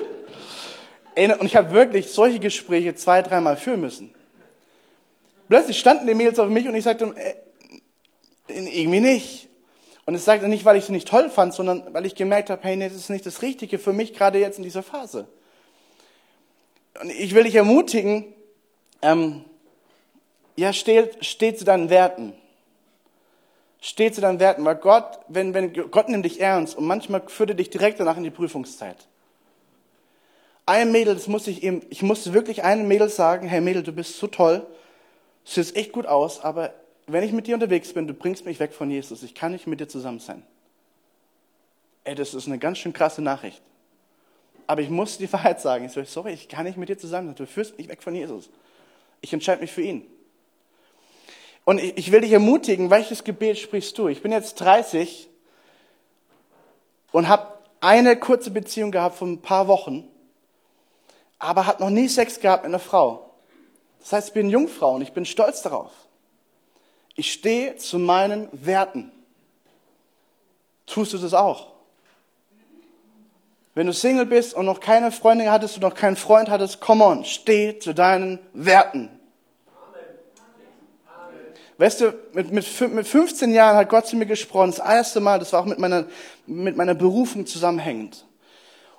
Und 1.17 1.45
ich 1.47 1.57
habe 1.57 1.73
wirklich 1.73 2.11
solche 2.11 2.39
Gespräche 2.39 2.95
zwei, 2.95 3.23
dreimal 3.23 3.57
führen 3.57 3.81
müssen. 3.81 4.15
Plötzlich 5.49 5.79
standen 5.79 6.07
die 6.07 6.15
Mädels 6.15 6.39
auf 6.39 6.49
mich 6.49 6.69
und 6.69 6.75
ich 6.75 6.85
sagte, 6.85 7.13
irgendwie 8.49 9.01
nicht. 9.01 9.49
Und 10.07 10.15
es 10.15 10.25
sagt 10.25 10.43
er 10.43 10.49
nicht, 10.49 10.65
weil 10.65 10.77
ich 10.77 10.85
es 10.85 10.89
nicht 10.89 11.09
toll 11.09 11.29
fand, 11.31 11.55
sondern 11.55 11.93
weil 11.93 12.07
ich 12.07 12.15
gemerkt 12.15 12.51
habe, 12.51 12.63
hey, 12.65 12.79
das 12.79 12.95
ist 12.95 13.11
nicht 13.11 13.27
das 13.27 13.43
Richtige 13.43 13.79
für 13.79 13.93
mich 13.93 14.15
gerade 14.15 14.39
jetzt 14.39 14.59
in 14.59 14.65
dieser 14.65 14.83
Phase. 14.83 15.29
Und 17.01 17.11
ich 17.11 17.35
will 17.35 17.45
dich 17.45 17.55
ermutigen, 17.55 18.25
ähm, 19.03 19.45
ja, 20.57 20.73
steh, 20.73 21.11
steh 21.21 21.55
zu 21.55 21.65
deinen 21.65 21.91
Werten. 21.91 22.33
Steh 23.81 24.13
zu 24.13 24.21
deinen 24.21 24.41
Werten, 24.41 24.65
weil 24.65 24.77
Gott, 24.77 25.21
wenn, 25.29 25.55
wenn 25.55 25.73
Gott 25.91 26.09
nimmt 26.09 26.25
dich 26.25 26.41
ernst 26.41 26.77
und 26.77 26.87
manchmal 26.87 27.23
führt 27.29 27.51
er 27.51 27.57
dich 27.57 27.71
direkt 27.71 27.99
danach 27.99 28.17
in 28.17 28.25
die 28.25 28.31
Prüfungszeit. 28.31 28.97
Ein 30.67 30.93
Mädel, 30.93 31.15
das 31.15 31.27
musste 31.29 31.51
ich 31.51 31.63
eben, 31.63 31.83
ich 31.89 32.03
musste 32.03 32.35
wirklich 32.35 32.63
einem 32.63 32.87
Mädel 32.87 33.09
sagen, 33.09 33.49
hey 33.49 33.61
Mädel, 33.61 33.83
du 33.83 33.93
bist 33.93 34.19
so 34.19 34.27
toll, 34.27 34.61
du 34.61 35.51
siehst 35.51 35.75
echt 35.77 35.93
gut 35.93 36.07
aus, 36.07 36.41
aber 36.41 36.75
wenn 37.07 37.25
ich 37.25 37.33
mit 37.33 37.47
dir 37.47 37.55
unterwegs 37.55 37.93
bin, 37.93 38.07
du 38.07 38.15
bringst 38.15 38.45
mich 38.45 38.61
weg 38.61 38.73
von 38.73 38.91
Jesus, 38.91 39.23
ich 39.23 39.35
kann 39.35 39.53
nicht 39.53 39.67
mit 39.67 39.81
dir 39.81 39.89
zusammen 39.89 40.21
sein. 40.21 40.43
Ey, 42.05 42.15
das 42.15 42.35
ist 42.35 42.47
eine 42.47 42.59
ganz 42.59 42.79
schön 42.79 42.93
krasse 42.93 43.23
Nachricht. 43.23 43.63
Aber 44.67 44.83
ich 44.83 44.91
muss 44.91 45.19
die 45.19 45.33
Wahrheit 45.33 45.61
sagen. 45.61 45.87
Ich 45.87 45.93
so, 45.93 46.05
sorry, 46.05 46.33
ich 46.33 46.49
kann 46.49 46.65
nicht 46.65 46.79
mit 46.79 46.89
dir 46.89 46.99
zusammen 46.99 47.29
sein. 47.29 47.37
Du 47.37 47.47
führst 47.47 47.77
mich 47.79 47.89
weg 47.89 48.03
von 48.03 48.15
Jesus. 48.15 48.51
Ich 49.21 49.33
entscheide 49.33 49.61
mich 49.61 49.73
für 49.73 49.83
ihn. 49.83 50.07
Und 51.71 51.79
ich 51.81 52.11
will 52.11 52.23
dich 52.23 52.33
ermutigen, 52.33 52.91
welches 52.91 53.23
Gebet 53.23 53.57
sprichst 53.57 53.97
du? 53.97 54.09
Ich 54.09 54.23
bin 54.23 54.33
jetzt 54.33 54.57
30 54.57 55.29
und 57.13 57.29
habe 57.29 57.47
eine 57.81 58.17
kurze 58.17 58.51
Beziehung 58.51 58.91
gehabt 58.91 59.15
von 59.15 59.35
ein 59.35 59.41
paar 59.41 59.69
Wochen, 59.69 60.09
aber 61.39 61.67
hat 61.67 61.79
noch 61.79 61.91
nie 61.91 62.09
Sex 62.09 62.41
gehabt 62.41 62.65
mit 62.65 62.71
einer 62.71 62.81
Frau. 62.81 63.31
Das 64.01 64.13
heißt, 64.13 64.29
ich 64.29 64.35
bin 64.35 64.51
Jungfrau 64.51 64.97
und 64.97 65.03
ich 65.03 65.13
bin 65.13 65.25
stolz 65.25 65.63
darauf. 65.63 65.93
Ich 67.15 67.33
stehe 67.33 67.77
zu 67.77 68.01
meinen 68.01 68.49
Werten. 68.51 69.13
Tust 70.87 71.13
du 71.13 71.19
das 71.19 71.35
auch? 71.35 71.69
Wenn 73.77 73.87
du 73.87 73.93
Single 73.93 74.27
bist 74.27 74.55
und 74.55 74.67
noch 74.67 74.81
keine 74.81 75.13
Freundin 75.13 75.53
hattest 75.53 75.77
und 75.77 75.83
noch 75.83 75.95
keinen 75.95 76.17
Freund 76.17 76.51
hattest, 76.51 76.81
come 76.81 77.05
on, 77.05 77.25
steh 77.25 77.79
zu 77.79 77.95
deinen 77.95 78.41
Werten. 78.55 79.20
Weißt 81.81 82.03
du, 82.03 82.13
mit, 82.35 82.53
mit, 82.53 82.93
mit 82.93 83.07
15 83.07 83.55
Jahren 83.55 83.75
hat 83.75 83.89
Gott 83.89 84.07
zu 84.07 84.15
mir 84.15 84.27
gesprochen, 84.27 84.71
das 84.71 84.87
erste 84.87 85.19
Mal, 85.19 85.39
das 85.39 85.55
war 85.55 85.63
auch 85.63 85.65
mit 85.65 85.79
meiner, 85.79 86.05
mit 86.47 86.77
meiner 86.77 86.93
Berufung 86.93 87.47
zusammenhängend. 87.47 88.27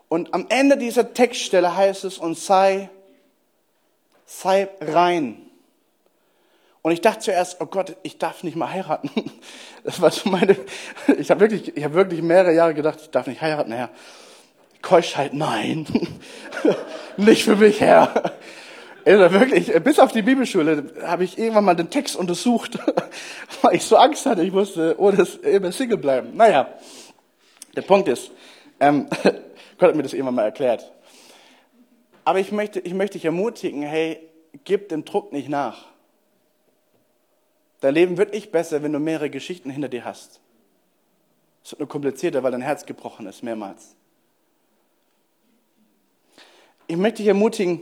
Und 0.08 0.34
am 0.34 0.48
Ende 0.50 0.78
dieser 0.78 1.14
Textstelle 1.14 1.78
heißt 1.78 2.06
es, 2.06 2.18
und 2.18 2.40
sei, 2.40 2.90
sei 4.26 4.68
rein. 4.82 5.44
Und 6.82 6.92
ich 6.92 7.02
dachte 7.02 7.20
zuerst, 7.20 7.62
oh 7.62 7.68
Gott, 7.68 7.96
ich 8.02 8.18
darf 8.18 8.42
nicht 8.42 8.56
mal 8.56 8.72
heiraten. 8.72 9.12
Das 9.84 10.02
war 10.02 10.10
so 10.10 10.30
meine, 10.30 10.56
ich 11.20 11.30
habe 11.30 11.40
wirklich, 11.42 11.78
ich 11.78 11.84
habe 11.84 11.94
wirklich 11.94 12.24
mehrere 12.24 12.54
Jahre 12.54 12.74
gedacht, 12.74 13.00
ich 13.02 13.10
darf 13.10 13.28
nicht 13.28 13.42
heiraten, 13.42 13.72
Herr. 13.72 13.90
Keuschheit, 14.82 15.36
nein. 15.36 15.86
nicht 17.18 17.44
für 17.44 17.56
mich, 17.56 17.80
Herr. 17.80 18.34
Also 19.04 19.32
wirklich, 19.40 19.72
bis 19.84 20.00
auf 20.00 20.12
die 20.12 20.22
Bibelschule 20.22 20.94
habe 21.04 21.24
ich 21.24 21.38
irgendwann 21.38 21.66
mal 21.66 21.76
den 21.76 21.90
Text 21.90 22.16
untersucht, 22.16 22.78
weil 23.62 23.76
ich 23.76 23.84
so 23.84 23.98
Angst 23.98 24.26
hatte, 24.26 24.44
ich 24.44 24.52
musste 24.52 24.96
ohne 25.00 25.26
immer 25.44 25.72
Single 25.72 25.98
bleiben. 25.98 26.36
Naja, 26.36 26.74
der 27.76 27.82
Punkt 27.82 28.08
ist, 28.08 28.32
ähm, 28.80 29.08
Gott 29.78 29.90
hat 29.90 29.96
mir 29.96 30.04
das 30.04 30.14
irgendwann 30.14 30.36
mal 30.36 30.44
erklärt. 30.44 30.92
Aber 32.24 32.40
ich 32.40 32.52
möchte, 32.52 32.80
ich 32.80 32.94
möchte 32.94 33.14
dich 33.14 33.26
ermutigen, 33.26 33.82
hey, 33.82 34.20
gib 34.64 34.90
dem 34.90 35.06
Druck 35.06 35.34
nicht 35.34 35.50
nach. 35.50 35.86
Dein 37.80 37.96
Leben 37.96 38.18
wird 38.18 38.34
nicht 38.34 38.52
besser, 38.52 38.84
wenn 38.84 38.94
du 38.94 39.00
mehrere 39.00 39.32
Geschichten 39.32 39.72
hinter 39.72 39.90
dir 39.90 40.06
hast. 40.06 40.40
Es 41.64 41.72
wird 41.72 41.80
nur 41.80 41.90
komplizierter, 41.90 42.44
weil 42.44 42.52
dein 42.52 42.62
Herz 42.62 42.86
gebrochen 42.86 43.26
ist, 43.26 43.42
mehrmals. 43.42 43.96
Ich 46.86 46.98
möchte 46.98 47.18
dich 47.18 47.28
ermutigen, 47.28 47.82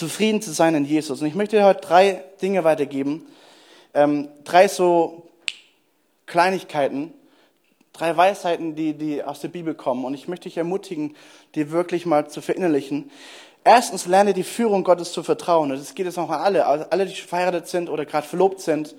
zufrieden 0.00 0.40
zu 0.40 0.50
sein 0.52 0.74
in 0.74 0.86
Jesus. 0.86 1.20
Und 1.20 1.26
ich 1.26 1.34
möchte 1.34 1.56
dir 1.56 1.66
heute 1.66 1.82
drei 1.82 2.24
Dinge 2.40 2.64
weitergeben. 2.64 3.26
Ähm, 3.92 4.28
drei 4.44 4.66
so 4.66 5.28
Kleinigkeiten, 6.24 7.12
drei 7.92 8.16
Weisheiten, 8.16 8.74
die, 8.74 8.94
die 8.94 9.22
aus 9.22 9.40
der 9.40 9.48
Bibel 9.48 9.74
kommen. 9.74 10.06
Und 10.06 10.14
ich 10.14 10.26
möchte 10.26 10.48
dich 10.48 10.56
ermutigen, 10.56 11.16
die 11.54 11.70
wirklich 11.70 12.06
mal 12.06 12.30
zu 12.30 12.40
verinnerlichen. 12.40 13.10
Erstens 13.62 14.06
lerne 14.06 14.32
die 14.32 14.42
Führung 14.42 14.84
Gottes 14.84 15.12
zu 15.12 15.22
vertrauen. 15.22 15.70
Und 15.70 15.78
das 15.78 15.94
geht 15.94 16.06
jetzt 16.06 16.18
auch 16.18 16.30
an 16.30 16.40
alle, 16.40 16.64
also 16.64 16.86
alle, 16.88 17.04
die 17.04 17.14
verheiratet 17.14 17.68
sind 17.68 17.90
oder 17.90 18.06
gerade 18.06 18.26
verlobt 18.26 18.60
sind 18.60 18.94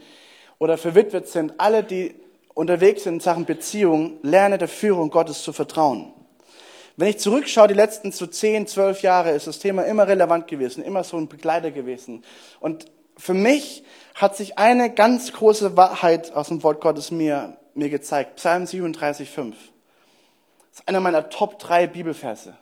oder 0.59 0.77
verwitwet 0.77 1.27
sind, 1.27 1.59
alle, 1.59 1.83
die 1.83 2.13
unterwegs 2.53 3.05
sind 3.05 3.15
in 3.15 3.19
Sachen 3.21 3.45
Beziehung, 3.45 4.19
lerne 4.21 4.59
der 4.59 4.67
Führung 4.67 5.09
Gottes 5.09 5.41
zu 5.41 5.51
vertrauen. 5.51 6.13
Wenn 6.97 7.07
ich 7.07 7.19
zurückschaue, 7.19 7.67
die 7.67 7.73
letzten 7.73 8.11
so 8.11 8.27
10, 8.27 8.67
12 8.67 9.01
Jahre 9.01 9.31
ist 9.31 9.47
das 9.47 9.59
Thema 9.59 9.83
immer 9.83 10.07
relevant 10.07 10.47
gewesen, 10.47 10.83
immer 10.83 11.03
so 11.03 11.17
ein 11.17 11.27
Begleiter 11.27 11.71
gewesen. 11.71 12.23
Und 12.59 12.85
für 13.17 13.33
mich 13.33 13.83
hat 14.15 14.35
sich 14.35 14.57
eine 14.57 14.93
ganz 14.93 15.31
große 15.31 15.77
Wahrheit 15.77 16.33
aus 16.33 16.49
dem 16.49 16.63
Wort 16.63 16.81
Gottes 16.81 17.11
mir, 17.11 17.57
mir 17.75 17.89
gezeigt. 17.89 18.37
Psalm 18.37 18.65
37, 18.65 19.29
5. 19.29 19.55
Das 20.71 20.79
ist 20.79 20.87
einer 20.87 20.99
meiner 20.99 21.29
Top 21.29 21.59
3 21.59 21.87
Bibelverse. 21.87 22.55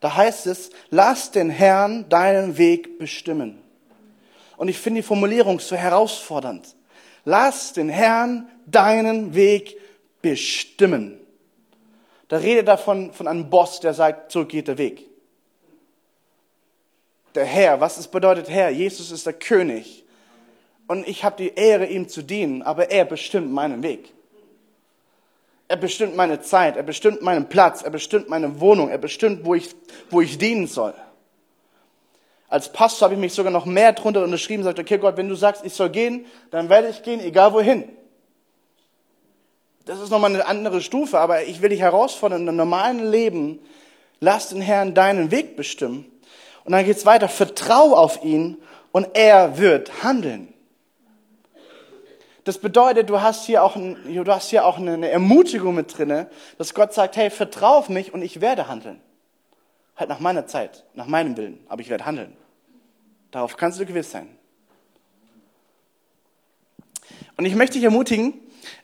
Da 0.00 0.16
heißt 0.16 0.46
es, 0.46 0.70
lass 0.88 1.30
den 1.30 1.50
Herrn 1.50 2.08
deinen 2.08 2.56
Weg 2.56 2.98
bestimmen. 2.98 3.60
Und 4.56 4.68
ich 4.68 4.78
finde 4.78 5.00
die 5.00 5.06
Formulierung 5.06 5.60
so 5.60 5.76
herausfordernd. 5.76 6.74
Lass 7.24 7.74
den 7.74 7.88
Herrn 7.88 8.48
deinen 8.66 9.34
Weg 9.34 9.78
bestimmen. 10.22 11.19
Da 12.30 12.36
redet 12.36 12.68
er 12.68 12.78
von, 12.78 13.12
von 13.12 13.26
einem 13.26 13.50
Boss, 13.50 13.80
der 13.80 13.92
sagt, 13.92 14.30
so 14.30 14.46
geht 14.46 14.68
der 14.68 14.78
Weg. 14.78 15.04
Der 17.34 17.44
Herr, 17.44 17.80
was 17.80 17.98
es 17.98 18.06
bedeutet 18.06 18.48
Herr? 18.48 18.70
Jesus 18.70 19.10
ist 19.10 19.26
der 19.26 19.32
König. 19.32 20.04
Und 20.86 21.08
ich 21.08 21.24
habe 21.24 21.36
die 21.36 21.52
Ehre, 21.56 21.86
ihm 21.86 22.08
zu 22.08 22.22
dienen, 22.22 22.62
aber 22.62 22.92
er 22.92 23.04
bestimmt 23.04 23.52
meinen 23.52 23.82
Weg. 23.82 24.12
Er 25.66 25.76
bestimmt 25.76 26.14
meine 26.14 26.40
Zeit, 26.40 26.76
er 26.76 26.84
bestimmt 26.84 27.20
meinen 27.20 27.48
Platz, 27.48 27.82
er 27.82 27.90
bestimmt 27.90 28.28
meine 28.28 28.60
Wohnung, 28.60 28.90
er 28.90 28.98
bestimmt, 28.98 29.44
wo 29.44 29.56
ich, 29.56 29.74
wo 30.08 30.20
ich 30.20 30.38
dienen 30.38 30.68
soll. 30.68 30.94
Als 32.48 32.72
Pastor 32.72 33.06
habe 33.06 33.14
ich 33.14 33.20
mich 33.20 33.32
sogar 33.32 33.52
noch 33.52 33.66
mehr 33.66 33.92
drunter 33.92 34.22
unterschrieben 34.22 34.62
und 34.62 34.68
gesagt, 34.68 34.78
okay 34.78 34.98
Gott, 34.98 35.16
wenn 35.16 35.28
du 35.28 35.34
sagst, 35.34 35.64
ich 35.64 35.72
soll 35.72 35.90
gehen, 35.90 36.26
dann 36.52 36.68
werde 36.68 36.90
ich 36.90 37.02
gehen, 37.02 37.18
egal 37.18 37.52
wohin. 37.52 37.88
Das 39.90 39.98
ist 39.98 40.10
nochmal 40.10 40.32
eine 40.32 40.46
andere 40.46 40.82
Stufe, 40.82 41.18
aber 41.18 41.42
ich 41.42 41.62
will 41.62 41.70
dich 41.70 41.80
herausfordern, 41.80 42.42
in 42.42 42.48
einem 42.48 42.58
normalen 42.58 43.10
Leben, 43.10 43.58
lass 44.20 44.50
den 44.50 44.60
Herrn 44.60 44.94
deinen 44.94 45.32
Weg 45.32 45.56
bestimmen. 45.56 46.04
Und 46.62 46.70
dann 46.70 46.84
geht's 46.84 47.06
weiter, 47.06 47.28
vertrau 47.28 47.96
auf 47.96 48.22
ihn 48.22 48.56
und 48.92 49.08
er 49.14 49.58
wird 49.58 50.04
handeln. 50.04 50.54
Das 52.44 52.58
bedeutet, 52.58 53.10
du 53.10 53.20
hast 53.20 53.46
hier 53.46 53.64
auch, 53.64 53.74
ein, 53.74 53.96
du 54.04 54.24
hast 54.32 54.50
hier 54.50 54.64
auch 54.64 54.78
eine 54.78 55.10
Ermutigung 55.10 55.74
mit 55.74 55.98
drinne, 55.98 56.30
dass 56.56 56.72
Gott 56.72 56.94
sagt, 56.94 57.16
hey, 57.16 57.28
vertrau 57.28 57.78
auf 57.78 57.88
mich 57.88 58.14
und 58.14 58.22
ich 58.22 58.40
werde 58.40 58.68
handeln. 58.68 59.00
Halt 59.96 60.08
nach 60.08 60.20
meiner 60.20 60.46
Zeit, 60.46 60.84
nach 60.94 61.06
meinem 61.06 61.36
Willen, 61.36 61.58
aber 61.68 61.82
ich 61.82 61.88
werde 61.88 62.06
handeln. 62.06 62.36
Darauf 63.32 63.56
kannst 63.56 63.80
du 63.80 63.86
gewiss 63.86 64.12
sein. 64.12 64.28
Und 67.36 67.44
ich 67.44 67.56
möchte 67.56 67.74
dich 67.74 67.82
ermutigen, 67.82 68.34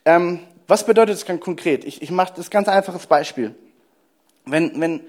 ähm, 0.05 0.41
was 0.67 0.85
bedeutet 0.85 1.15
das 1.15 1.25
ganz 1.25 1.41
konkret? 1.41 1.85
Ich, 1.85 2.03
ich 2.03 2.11
mache 2.11 2.35
das 2.37 2.51
ganz 2.51 2.69
einfaches 2.69 3.07
Beispiel. 3.07 3.55
Wenn, 4.45 4.81
wenn, 4.81 5.01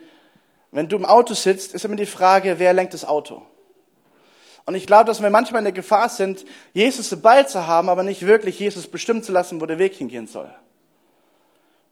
wenn 0.71 0.87
du 0.87 0.97
im 0.97 1.05
Auto 1.05 1.33
sitzt, 1.33 1.73
ist 1.73 1.85
immer 1.85 1.95
die 1.95 2.05
Frage, 2.05 2.59
wer 2.59 2.73
lenkt 2.73 2.93
das 2.93 3.05
Auto? 3.05 3.41
Und 4.65 4.75
ich 4.75 4.85
glaube, 4.85 5.05
dass 5.05 5.21
wir 5.21 5.29
manchmal 5.29 5.59
in 5.59 5.65
der 5.65 5.71
Gefahr 5.71 6.09
sind, 6.09 6.43
Jesus 6.73 7.09
dabei 7.09 7.43
zu 7.43 7.67
haben, 7.67 7.87
aber 7.87 8.03
nicht 8.03 8.27
wirklich 8.27 8.59
Jesus 8.59 8.87
bestimmen 8.87 9.23
zu 9.23 9.31
lassen, 9.31 9.61
wo 9.61 9.65
der 9.65 9.79
Weg 9.79 9.95
hingehen 9.95 10.27
soll. 10.27 10.53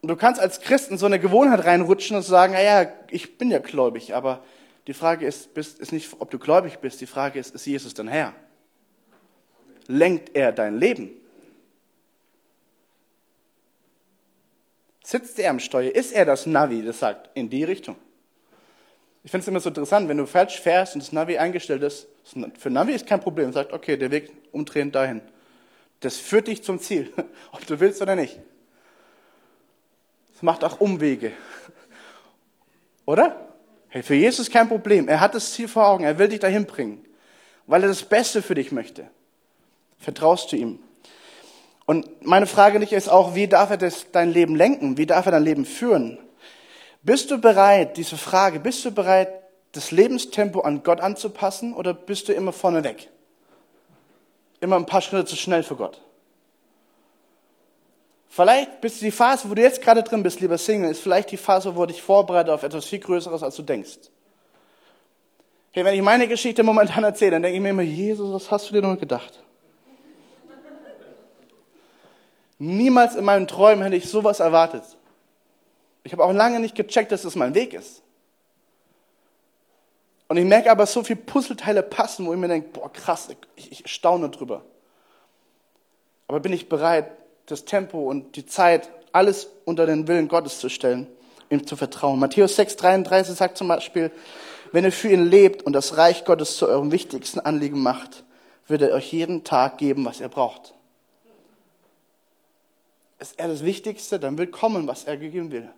Und 0.02 0.10
du 0.10 0.16
kannst 0.18 0.42
als 0.42 0.60
Christ 0.60 0.92
in 0.92 0.98
so 0.98 1.06
eine 1.06 1.18
Gewohnheit 1.18 1.64
reinrutschen 1.64 2.18
und 2.18 2.24
sagen, 2.24 2.54
naja, 2.54 2.92
ich 3.10 3.38
bin 3.38 3.50
ja 3.50 3.60
gläubig, 3.60 4.14
aber 4.14 4.44
die 4.88 4.94
Frage 4.94 5.26
ist, 5.26 5.58
ist 5.58 5.92
nicht, 5.92 6.12
ob 6.20 6.30
du 6.30 6.38
gläubig 6.38 6.80
bist, 6.80 7.02
die 7.02 7.08
Frage 7.08 7.40
ist, 7.40 7.56
ist 7.56 7.66
Jesus 7.66 7.94
dein 7.94 8.08
Herr? 8.08 8.34
Lenkt 9.88 10.36
er 10.36 10.52
dein 10.52 10.78
Leben? 10.78 11.10
Sitzt 15.06 15.38
er 15.38 15.52
am 15.52 15.60
Steuer? 15.60 15.94
Ist 15.94 16.14
er 16.14 16.26
das 16.26 16.48
Navi, 16.48 16.82
das 16.82 16.98
sagt, 16.98 17.30
in 17.36 17.48
die 17.48 17.64
Richtung? 17.64 17.96
Ich 19.24 19.30
finde 19.30 19.44
es 19.44 19.48
immer 19.48 19.60
so 19.60 19.70
interessant, 19.70 20.10
wenn 20.10 20.18
du 20.18 20.26
falsch 20.26 20.60
fährst 20.60 20.96
und 20.96 21.04
das 21.04 21.12
Navi 21.12 21.38
eingestellt 21.38 21.84
ist, 21.84 22.08
für 22.58 22.72
Navi 22.72 22.94
ist 22.94 23.06
kein 23.06 23.20
Problem, 23.20 23.54
sagt, 23.54 23.72
okay, 23.72 23.98
der 23.98 24.10
Weg 24.10 24.32
umdrehen 24.52 24.92
dahin. 24.92 25.22
Das 26.00 26.18
führt 26.18 26.48
dich 26.48 26.64
zum 26.64 26.80
Ziel, 26.80 27.14
ob 27.52 27.64
du 27.68 27.80
willst 27.80 28.02
oder 28.02 28.16
nicht. 28.16 28.40
Es 30.36 30.42
macht 30.42 30.64
auch 30.64 30.80
Umwege. 30.80 31.34
Oder? 33.06 33.48
Hey, 33.90 34.02
für 34.02 34.16
Jesus 34.16 34.50
kein 34.50 34.68
Problem. 34.68 35.08
Er 35.08 35.20
hat 35.20 35.36
das 35.36 35.54
Ziel 35.54 35.68
vor 35.68 35.88
Augen. 35.88 36.04
Er 36.04 36.18
will 36.18 36.30
dich 36.30 36.40
dahin 36.40 36.66
bringen, 36.66 37.06
weil 37.68 37.84
er 37.84 37.90
das 37.90 38.04
Beste 38.04 38.42
für 38.42 38.56
dich 38.56 38.72
möchte. 38.72 39.08
Vertraust 40.00 40.52
du 40.52 40.56
ihm? 40.56 40.80
Und 41.86 42.26
meine 42.26 42.48
Frage 42.48 42.80
nicht 42.80 42.94
ist 42.94 43.10
auch, 43.10 43.36
wie 43.36 43.48
darf 43.48 43.70
er 43.70 43.78
das, 43.78 44.08
dein 44.12 44.32
Leben 44.32 44.56
lenken? 44.56 44.98
Wie 44.98 45.06
darf 45.06 45.26
er 45.26 45.32
dein 45.32 45.44
Leben 45.44 45.66
führen? 45.66 46.18
Bist 47.04 47.30
du 47.30 47.40
bereit, 47.40 47.98
diese 47.98 48.18
Frage, 48.18 48.60
bist 48.60 48.84
du 48.84 48.92
bereit, 48.92 49.30
das 49.74 49.92
Lebenstempo 49.92 50.62
an 50.62 50.84
Gott 50.84 51.02
anzupassen 51.02 51.74
oder 51.74 51.94
bist 51.94 52.28
du 52.28 52.34
immer 52.34 52.54
vorne 52.54 52.84
weg? 52.84 53.10
Immer 54.62 54.78
ein 54.78 54.86
paar 54.86 55.02
Schritte 55.02 55.26
zu 55.26 55.36
schnell 55.36 55.64
für 55.64 55.76
Gott? 55.76 56.02
Vielleicht 58.30 58.82
bist 58.82 59.00
du 59.00 59.06
die 59.06 59.12
Phase, 59.12 59.50
wo 59.50 59.54
du 59.54 59.62
jetzt 59.62 59.82
gerade 59.82 60.02
drin 60.02 60.24
bist, 60.24 60.42
lieber 60.42 60.58
Single, 60.58 60.92
ist 60.92 61.02
vielleicht 61.02 61.32
die 61.32 61.38
Phase, 61.38 61.76
wo 61.76 61.82
du 61.82 61.94
dich 61.94 62.02
vorbereitet 62.02 62.52
auf 62.52 62.64
etwas 62.64 62.86
viel 62.86 63.00
Größeres, 63.00 63.44
als 63.44 63.56
du 63.56 63.62
denkst. 63.62 64.10
Hey, 65.72 65.86
wenn 65.86 65.96
ich 65.96 66.02
meine 66.02 66.28
Geschichte 66.28 66.64
momentan 66.64 67.04
erzähle, 67.04 67.32
dann 67.32 67.44
denke 67.44 67.58
ich 67.58 67.62
mir 67.62 67.70
immer, 67.70 67.82
Jesus, 67.82 68.34
was 68.34 68.50
hast 68.50 68.70
du 68.70 68.74
dir 68.74 68.82
nur 68.82 68.98
gedacht? 68.98 69.45
Niemals 72.58 73.16
in 73.16 73.26
meinen 73.26 73.48
Träumen 73.48 73.84
hätte 73.84 73.96
ich 73.96 74.10
sowas 74.10 74.40
erwartet. 74.40 74.84
Ich 76.04 76.14
habe 76.14 76.24
auch 76.24 76.32
lange 76.32 76.60
nicht 76.60 76.76
gecheckt, 76.76 77.12
dass 77.12 77.24
das 77.24 77.36
mein 77.36 77.56
Weg 77.56 77.74
ist. 77.74 78.02
Und 80.28 80.38
ich 80.38 80.46
merke 80.46 80.72
aber, 80.72 80.86
so 80.86 81.04
viele 81.04 81.20
Puzzleteile 81.20 81.84
passen, 81.84 82.26
wo 82.26 82.34
ich 82.34 82.40
mir 82.40 82.48
denke, 82.48 82.70
boah, 82.70 82.92
krass, 82.92 83.28
ich, 83.56 83.72
ich 83.72 83.92
staune 83.92 84.30
drüber. 84.30 84.64
Aber 86.28 86.40
bin 86.40 86.54
ich 86.54 86.70
bereit, 86.70 87.12
das 87.48 87.66
Tempo 87.66 88.10
und 88.10 88.36
die 88.36 88.46
Zeit, 88.46 88.90
alles 89.12 89.50
unter 89.66 89.86
den 89.86 90.08
Willen 90.08 90.28
Gottes 90.28 90.60
zu 90.60 90.70
stellen, 90.70 91.08
ihm 91.50 91.66
zu 91.68 91.76
vertrauen? 91.76 92.20
Matthäus 92.20 92.56
6, 92.56 92.76
33 92.78 93.36
sagt 93.36 93.58
zum 93.58 93.68
Beispiel, 93.68 94.12
wenn 94.72 94.84
ihr 94.84 94.92
für 94.92 95.10
ihn 95.10 95.26
lebt 95.26 95.64
und 95.64 95.74
das 95.74 95.98
Reich 95.98 96.26
Gottes 96.26 96.58
zu 96.58 96.68
eurem 96.68 96.92
wichtigsten 96.92 97.40
Anliegen 97.40 97.82
macht, 97.82 98.24
wird 98.68 98.82
er 98.82 98.94
euch 98.94 99.12
jeden 99.12 99.44
Tag 99.44 99.78
geben, 99.78 100.06
was 100.06 100.20
ihr 100.20 100.28
braucht. 100.28 100.75
Ist 103.20 103.40
er 103.40 103.48
das 103.48 103.64
Wichtigste, 103.64 104.20
dann 104.20 104.38
wird 104.38 104.52
kommen, 104.52 104.88
was 104.88 105.06
er 105.06 105.18
gegeben 105.18 105.52
will. 105.52 105.70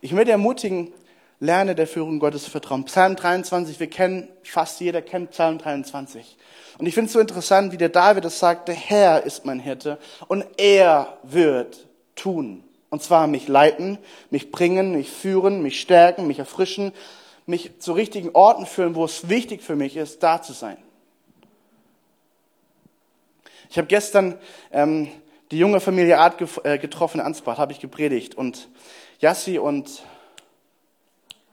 Ich 0.00 0.12
möchte 0.12 0.32
ermutigen, 0.32 0.92
lerne 1.40 1.74
der 1.74 1.86
Führung 1.86 2.18
Gottes 2.18 2.46
vertrauen. 2.46 2.84
Psalm 2.84 3.16
23, 3.16 3.78
wir 3.78 3.88
kennen, 3.88 4.28
fast 4.42 4.80
jeder 4.80 5.02
kennt 5.02 5.30
Psalm 5.30 5.58
23. 5.58 6.36
Und 6.78 6.86
ich 6.86 6.94
finde 6.94 7.06
es 7.06 7.12
so 7.12 7.20
interessant, 7.20 7.72
wie 7.72 7.76
der 7.76 7.88
David 7.88 8.24
das 8.24 8.38
sagt, 8.38 8.68
der 8.68 8.74
Herr 8.74 9.22
ist 9.22 9.44
mein 9.44 9.60
Hirte 9.60 9.98
und 10.26 10.44
er 10.56 11.18
wird 11.22 11.86
tun. 12.16 12.64
Und 12.90 13.02
zwar 13.02 13.26
mich 13.26 13.48
leiten, 13.48 13.98
mich 14.30 14.50
bringen, 14.50 14.92
mich 14.92 15.10
führen, 15.10 15.62
mich 15.62 15.80
stärken, 15.80 16.26
mich 16.26 16.38
erfrischen, 16.38 16.92
mich 17.46 17.78
zu 17.80 17.92
richtigen 17.92 18.30
Orten 18.34 18.66
führen, 18.66 18.94
wo 18.94 19.04
es 19.04 19.28
wichtig 19.28 19.62
für 19.62 19.76
mich 19.76 19.96
ist, 19.96 20.22
da 20.22 20.42
zu 20.42 20.52
sein. 20.52 20.76
Ich 23.70 23.78
habe 23.78 23.88
gestern 23.88 24.38
ähm, 24.70 25.08
die 25.50 25.58
junge 25.58 25.80
Familie 25.80 26.18
Art 26.18 26.40
äh, 26.64 26.78
getroffen 26.78 27.20
in 27.20 27.26
Ansbach, 27.26 27.58
habe 27.58 27.72
ich 27.72 27.80
gepredigt. 27.80 28.34
Und 28.34 28.68
Jassi 29.20 29.58
und 29.58 30.02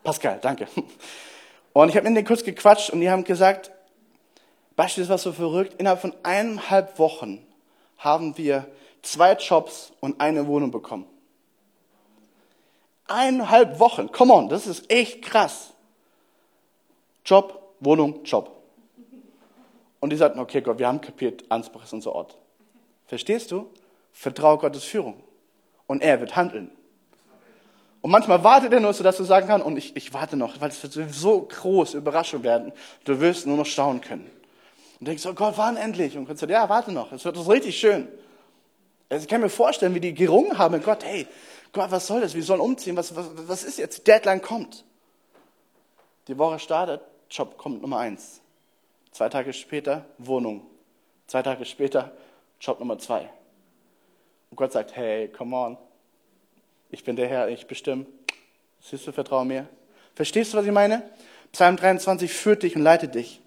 Pascal, 0.03 0.39
danke. 0.41 0.67
Und 1.73 1.89
ich 1.89 1.95
habe 1.95 2.05
mit 2.07 2.17
denen 2.17 2.27
kurz 2.27 2.43
gequatscht 2.43 2.89
und 2.89 2.99
die 2.99 3.09
haben 3.09 3.23
gesagt, 3.23 3.71
Beispiel, 4.75 5.03
das 5.03 5.09
war 5.09 5.17
so 5.17 5.31
verrückt, 5.31 5.75
innerhalb 5.77 6.01
von 6.01 6.13
eineinhalb 6.21 6.99
Wochen 6.99 7.45
haben 7.97 8.37
wir 8.37 8.67
zwei 9.01 9.33
Jobs 9.33 9.93
und 10.01 10.19
eine 10.19 10.47
Wohnung 10.47 10.71
bekommen. 10.71 11.05
Eineinhalb 13.07 13.79
Wochen, 13.79 14.11
come 14.11 14.33
on, 14.33 14.49
das 14.49 14.67
ist 14.67 14.91
echt 14.91 15.21
krass. 15.21 15.71
Job, 17.23 17.73
Wohnung, 17.79 18.23
Job. 18.23 18.63
Und 19.99 20.09
die 20.09 20.17
sagten, 20.17 20.39
okay 20.39 20.61
Gott, 20.61 20.79
wir 20.79 20.87
haben 20.87 20.99
kapiert, 20.99 21.45
Ansbach 21.49 21.83
ist 21.83 21.93
unser 21.93 22.13
Ort. 22.13 22.37
Verstehst 23.05 23.51
du? 23.51 23.69
Vertraue 24.21 24.59
Gottes 24.59 24.83
Führung. 24.83 25.15
Und 25.87 26.03
er 26.03 26.19
wird 26.19 26.35
handeln. 26.35 26.69
Und 28.01 28.11
manchmal 28.11 28.43
wartet 28.43 28.71
er 28.71 28.79
nur, 28.79 28.93
so 28.93 29.03
dass 29.03 29.17
du 29.17 29.23
sagen 29.23 29.47
kannst, 29.47 29.65
und 29.65 29.77
ich, 29.77 29.95
ich 29.95 30.13
warte 30.13 30.37
noch, 30.37 30.61
weil 30.61 30.69
es 30.69 30.83
wird 30.83 31.11
so 31.11 31.41
groß 31.41 31.95
Überraschung 31.95 32.43
werden. 32.43 32.71
Du 33.03 33.19
wirst 33.19 33.47
nur 33.47 33.57
noch 33.57 33.65
staunen 33.65 33.99
können. 33.99 34.29
Und 34.99 35.07
denkst, 35.07 35.25
oh 35.25 35.33
Gott, 35.33 35.55
wann 35.57 35.75
endlich? 35.75 36.15
Und 36.15 36.27
kannst 36.27 36.43
du, 36.43 36.45
ja, 36.45 36.69
warte 36.69 36.91
noch, 36.91 37.11
es 37.11 37.25
wird 37.25 37.35
das 37.35 37.49
richtig 37.49 37.79
schön. 37.79 38.07
Also 39.09 39.23
ich 39.23 39.27
kann 39.27 39.41
mir 39.41 39.49
vorstellen, 39.49 39.95
wie 39.95 39.99
die 39.99 40.13
gerungen 40.13 40.55
haben 40.55 40.75
mit 40.75 40.83
Gott, 40.83 41.03
hey, 41.03 41.25
Gott, 41.73 41.89
was 41.89 42.05
soll 42.05 42.21
das? 42.21 42.35
Wir 42.35 42.43
sollen 42.43 42.61
umziehen, 42.61 42.95
was, 42.95 43.15
was, 43.15 43.25
was 43.47 43.63
ist 43.63 43.79
jetzt? 43.79 43.97
Die 43.97 44.03
Deadline 44.03 44.43
kommt. 44.43 44.85
Die 46.27 46.37
Woche 46.37 46.59
startet, 46.59 47.01
Job 47.31 47.57
kommt 47.57 47.81
Nummer 47.81 47.97
eins. 47.97 48.39
Zwei 49.11 49.29
Tage 49.29 49.51
später, 49.51 50.05
Wohnung. 50.19 50.61
Zwei 51.25 51.41
Tage 51.41 51.65
später, 51.65 52.11
Job 52.59 52.79
Nummer 52.79 52.99
zwei. 52.99 53.27
Und 54.51 54.57
Gott 54.57 54.71
sagt, 54.73 54.95
hey, 54.95 55.27
come 55.29 55.55
on, 55.55 55.77
ich 56.91 57.03
bin 57.03 57.15
der 57.15 57.27
Herr, 57.27 57.49
ich 57.49 57.65
bestimme. 57.65 58.05
Siehst 58.81 59.07
du, 59.07 59.11
vertraue 59.11 59.45
mir. 59.45 59.67
Verstehst 60.13 60.53
du, 60.53 60.57
was 60.57 60.65
ich 60.65 60.71
meine? 60.71 61.09
Psalm 61.51 61.77
23 61.77 62.31
führt 62.31 62.63
dich 62.63 62.75
und 62.75 62.83
leitet 62.83 63.15
dich. 63.15 63.41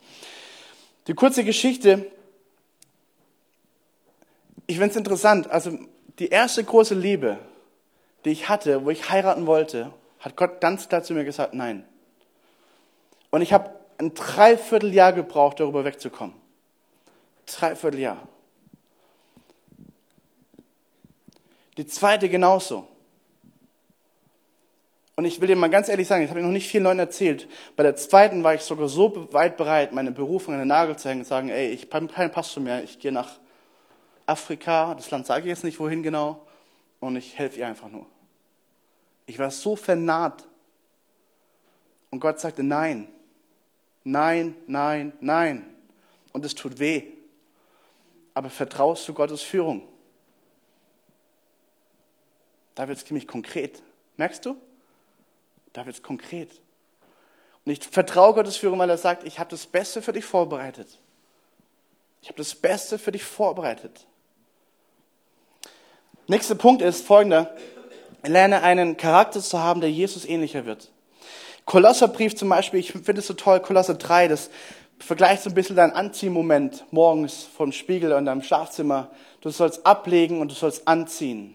Die 1.06 1.14
kurze 1.14 1.44
Geschichte, 1.44 2.10
ich 4.66 4.76
finde 4.76 4.90
es 4.90 4.96
interessant. 4.96 5.50
Also 5.50 5.78
die 6.18 6.28
erste 6.28 6.64
große 6.64 6.94
Liebe, 6.94 7.38
die 8.24 8.30
ich 8.30 8.48
hatte, 8.48 8.84
wo 8.84 8.90
ich 8.90 9.10
heiraten 9.10 9.46
wollte, 9.46 9.92
hat 10.20 10.36
Gott 10.36 10.60
ganz 10.60 10.88
klar 10.88 11.02
zu 11.02 11.12
mir 11.12 11.24
gesagt, 11.24 11.52
nein. 11.52 11.84
Und 13.30 13.42
ich 13.42 13.52
habe 13.52 13.74
ein 13.98 14.14
Dreivierteljahr 14.14 15.12
gebraucht, 15.12 15.60
darüber 15.60 15.84
wegzukommen. 15.84 16.34
Dreivierteljahr. 17.46 18.26
Die 21.76 21.86
zweite 21.86 22.28
genauso. 22.28 22.86
Und 25.16 25.24
ich 25.24 25.40
will 25.40 25.46
dir 25.46 25.56
mal 25.56 25.70
ganz 25.70 25.88
ehrlich 25.88 26.08
sagen, 26.08 26.22
das 26.22 26.30
habe 26.30 26.40
ich 26.40 26.46
noch 26.46 26.52
nicht 26.52 26.68
vielen 26.68 26.84
Leuten 26.84 26.98
erzählt. 26.98 27.48
Bei 27.76 27.84
der 27.84 27.94
zweiten 27.94 28.42
war 28.42 28.54
ich 28.54 28.62
sogar 28.62 28.88
so 28.88 29.32
weit 29.32 29.56
bereit, 29.56 29.92
meine 29.92 30.10
Berufung 30.10 30.54
an 30.54 30.60
den 30.60 30.68
Nagel 30.68 30.96
zu 30.96 31.08
hängen 31.08 31.20
und 31.20 31.26
sagen, 31.26 31.50
ey, 31.50 31.68
ich 31.68 31.88
bin 31.88 32.08
kein 32.08 32.32
Pastor 32.32 32.62
mehr, 32.62 32.82
ich 32.82 32.98
gehe 32.98 33.12
nach 33.12 33.38
Afrika, 34.26 34.94
das 34.94 35.10
Land 35.10 35.26
sage 35.26 35.42
ich 35.42 35.48
jetzt 35.48 35.62
nicht 35.64 35.78
wohin 35.78 36.02
genau, 36.02 36.44
und 36.98 37.16
ich 37.16 37.38
helfe 37.38 37.60
ihr 37.60 37.66
einfach 37.66 37.88
nur. 37.88 38.06
Ich 39.26 39.38
war 39.38 39.50
so 39.50 39.76
vernarrt. 39.76 40.46
Und 42.10 42.20
Gott 42.20 42.40
sagte, 42.40 42.62
nein, 42.62 43.08
nein, 44.02 44.54
nein, 44.66 45.12
nein. 45.20 45.66
Und 46.32 46.44
es 46.44 46.54
tut 46.54 46.78
weh. 46.78 47.04
Aber 48.34 48.50
vertraust 48.50 49.06
du 49.08 49.14
Gottes 49.14 49.42
Führung? 49.42 49.82
Da 52.74 52.88
wird 52.88 52.98
es 52.98 53.04
ziemlich 53.04 53.26
konkret. 53.26 53.82
Merkst 54.16 54.44
du? 54.46 54.56
Da 55.72 55.86
wird 55.86 55.96
es 55.96 56.02
konkret. 56.02 56.50
Und 57.64 57.72
ich 57.72 57.82
vertraue 57.82 58.34
Gottes 58.34 58.56
Führung, 58.56 58.78
weil 58.78 58.90
er 58.90 58.98
sagt, 58.98 59.24
ich 59.24 59.38
habe 59.38 59.50
das 59.50 59.66
Beste 59.66 60.02
für 60.02 60.12
dich 60.12 60.24
vorbereitet. 60.24 60.98
Ich 62.22 62.28
habe 62.28 62.38
das 62.38 62.54
Beste 62.54 62.98
für 62.98 63.12
dich 63.12 63.24
vorbereitet. 63.24 64.06
Nächster 66.26 66.54
Punkt 66.54 66.82
ist 66.82 67.06
folgender. 67.06 67.54
Lerne 68.22 68.62
einen 68.62 68.96
Charakter 68.96 69.40
zu 69.40 69.58
haben, 69.58 69.80
der 69.80 69.90
Jesus 69.90 70.24
ähnlicher 70.24 70.64
wird. 70.64 70.90
Kolosserbrief 71.66 72.34
zum 72.34 72.48
Beispiel, 72.48 72.80
ich 72.80 72.92
finde 72.92 73.18
es 73.18 73.26
so 73.26 73.34
toll, 73.34 73.60
Kolosser 73.60 73.94
3, 73.94 74.28
das 74.28 74.50
vergleicht 74.98 75.42
so 75.42 75.50
ein 75.50 75.54
bisschen 75.54 75.76
deinen 75.76 75.92
Anziehmoment 75.92 76.84
morgens 76.90 77.44
vom 77.44 77.72
Spiegel 77.72 78.12
in 78.12 78.24
deinem 78.24 78.42
Schlafzimmer. 78.42 79.10
Du 79.40 79.50
sollst 79.50 79.84
ablegen 79.84 80.40
und 80.40 80.50
du 80.50 80.54
sollst 80.54 80.88
anziehen. 80.88 81.54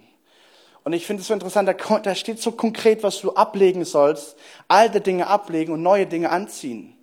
Und 0.84 0.94
ich 0.94 1.06
finde 1.06 1.22
es 1.22 1.28
so 1.28 1.34
interessant, 1.34 1.68
da, 1.68 2.00
da 2.00 2.16
steht 2.16 2.42
so 2.42 2.52
konkret, 2.52 3.04
was 3.04 3.20
du 3.20 3.34
ablegen 3.34 3.86
sollst. 3.86 4.38
Alte 4.68 5.02
Dinge 5.02 5.28
ablegen 5.28 5.74
und 5.74 5.82
neue 5.82 6.08
Dinge 6.08 6.30
anziehen. 6.30 6.96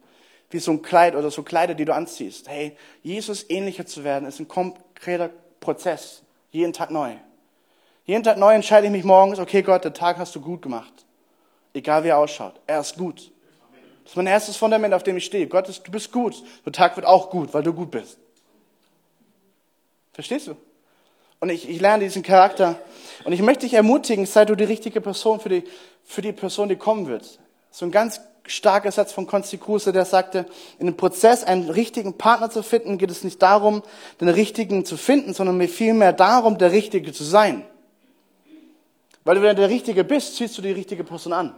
Wie 0.50 0.58
so 0.58 0.70
ein 0.70 0.82
Kleid 0.82 1.14
oder 1.14 1.30
so 1.30 1.42
Kleider, 1.42 1.74
die 1.74 1.84
du 1.84 1.94
anziehst. 1.94 2.48
Hey, 2.48 2.76
Jesus 3.02 3.48
ähnlicher 3.50 3.86
zu 3.86 4.04
werden, 4.04 4.26
ist 4.28 4.40
ein 4.40 4.48
konkreter 4.48 5.30
Prozess. 5.60 6.22
Jeden 6.50 6.72
Tag 6.72 6.90
neu. 6.90 7.12
Jeden 8.04 8.22
Tag 8.22 8.38
neu 8.38 8.54
entscheide 8.54 8.86
ich 8.86 8.92
mich 8.92 9.04
morgens, 9.04 9.38
okay 9.38 9.62
Gott, 9.62 9.84
den 9.84 9.92
Tag 9.92 10.16
hast 10.18 10.34
du 10.34 10.40
gut 10.40 10.62
gemacht. 10.62 11.04
Egal 11.74 12.04
wie 12.04 12.08
er 12.08 12.18
ausschaut. 12.18 12.54
Er 12.66 12.80
ist 12.80 12.96
gut. 12.96 13.30
Das 14.04 14.12
ist 14.12 14.16
mein 14.16 14.28
erstes 14.28 14.56
Fundament, 14.56 14.94
auf 14.94 15.02
dem 15.02 15.16
ich 15.16 15.24
stehe. 15.24 15.48
Gott, 15.48 15.68
ist, 15.68 15.86
du 15.86 15.90
bist 15.90 16.12
gut. 16.12 16.42
Der 16.64 16.72
Tag 16.72 16.96
wird 16.96 17.06
auch 17.06 17.28
gut, 17.28 17.52
weil 17.52 17.64
du 17.64 17.72
gut 17.72 17.90
bist. 17.90 18.18
Verstehst 20.12 20.46
du? 20.46 20.56
Und 21.40 21.50
ich, 21.50 21.68
ich 21.68 21.80
lerne 21.80 22.04
diesen 22.04 22.22
Charakter. 22.22 22.78
Und 23.24 23.32
ich 23.32 23.42
möchte 23.42 23.66
dich 23.66 23.74
ermutigen, 23.74 24.26
sei 24.26 24.44
du 24.44 24.54
die 24.54 24.64
richtige 24.64 25.00
Person 25.00 25.40
für 25.40 25.48
die, 25.48 25.64
für 26.04 26.22
die 26.22 26.32
Person, 26.32 26.68
die 26.68 26.76
kommen 26.76 27.06
wird. 27.06 27.38
So 27.70 27.84
ein 27.84 27.90
ganz 27.90 28.20
starker 28.46 28.92
Satz 28.92 29.12
von 29.12 29.26
Konsti 29.26 29.58
Kruse, 29.58 29.92
der 29.92 30.04
sagte, 30.04 30.46
in 30.78 30.86
dem 30.86 30.96
Prozess 30.96 31.44
einen 31.44 31.68
richtigen 31.68 32.16
Partner 32.16 32.50
zu 32.50 32.62
finden, 32.62 32.98
geht 32.98 33.10
es 33.10 33.24
nicht 33.24 33.42
darum, 33.42 33.82
den 34.20 34.28
richtigen 34.28 34.84
zu 34.84 34.96
finden, 34.96 35.34
sondern 35.34 35.60
vielmehr 35.68 36.12
darum, 36.12 36.58
der 36.58 36.72
Richtige 36.72 37.12
zu 37.12 37.24
sein. 37.24 37.64
Weil 39.24 39.34
du, 39.34 39.42
wenn 39.42 39.56
du 39.56 39.62
der 39.62 39.70
Richtige 39.70 40.04
bist, 40.04 40.36
ziehst 40.36 40.56
du 40.56 40.62
die 40.62 40.70
richtige 40.70 41.02
Person 41.02 41.32
an. 41.32 41.54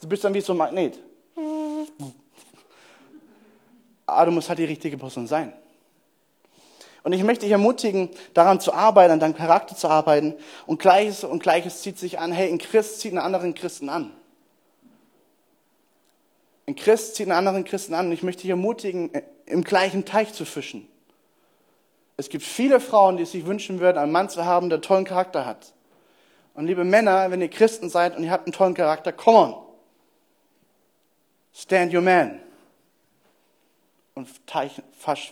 Du 0.00 0.08
bist 0.08 0.22
dann 0.24 0.34
wie 0.34 0.40
so 0.40 0.52
ein 0.52 0.58
Magnet. 0.58 0.98
Aber 4.04 4.26
du 4.26 4.32
musst 4.32 4.48
halt 4.48 4.58
die 4.58 4.64
richtige 4.64 4.98
Person 4.98 5.26
sein. 5.26 5.54
Und 7.04 7.12
ich 7.12 7.24
möchte 7.24 7.44
dich 7.44 7.52
ermutigen, 7.52 8.10
daran 8.32 8.60
zu 8.60 8.72
arbeiten, 8.72 9.12
an 9.12 9.20
deinem 9.20 9.36
Charakter 9.36 9.74
zu 9.74 9.88
arbeiten. 9.88 10.34
Und 10.66 10.80
Gleiches 10.80 11.24
und 11.24 11.42
Gleiches 11.42 11.82
zieht 11.82 11.98
sich 11.98 12.18
an. 12.18 12.30
Hey, 12.30 12.48
ein 12.48 12.58
Christ 12.58 13.00
zieht 13.00 13.12
einen 13.12 13.20
anderen 13.20 13.54
Christen 13.54 13.88
an. 13.88 14.12
Ein 16.66 16.76
Christ 16.76 17.16
zieht 17.16 17.26
einen 17.26 17.36
anderen 17.36 17.64
Christen 17.64 17.94
an. 17.94 18.06
Und 18.06 18.12
ich 18.12 18.22
möchte 18.22 18.42
dich 18.42 18.50
ermutigen, 18.50 19.10
im 19.46 19.64
gleichen 19.64 20.04
Teich 20.04 20.32
zu 20.32 20.44
fischen. 20.44 20.88
Es 22.16 22.28
gibt 22.28 22.44
viele 22.44 22.78
Frauen, 22.78 23.16
die 23.16 23.24
sich 23.24 23.46
wünschen 23.46 23.80
würden, 23.80 23.98
einen 23.98 24.12
Mann 24.12 24.28
zu 24.28 24.44
haben, 24.44 24.70
der 24.70 24.80
tollen 24.80 25.04
Charakter 25.04 25.44
hat. 25.44 25.72
Und 26.54 26.66
liebe 26.66 26.84
Männer, 26.84 27.30
wenn 27.30 27.40
ihr 27.40 27.48
Christen 27.48 27.88
seid 27.88 28.16
und 28.16 28.22
ihr 28.22 28.30
habt 28.30 28.46
einen 28.46 28.52
tollen 28.52 28.74
Charakter, 28.74 29.12
come 29.12 29.38
on. 29.38 29.54
Stand 31.52 31.92
your 31.92 32.00
man. 32.00 32.38
Und 34.14 34.28
teich, 34.46 34.82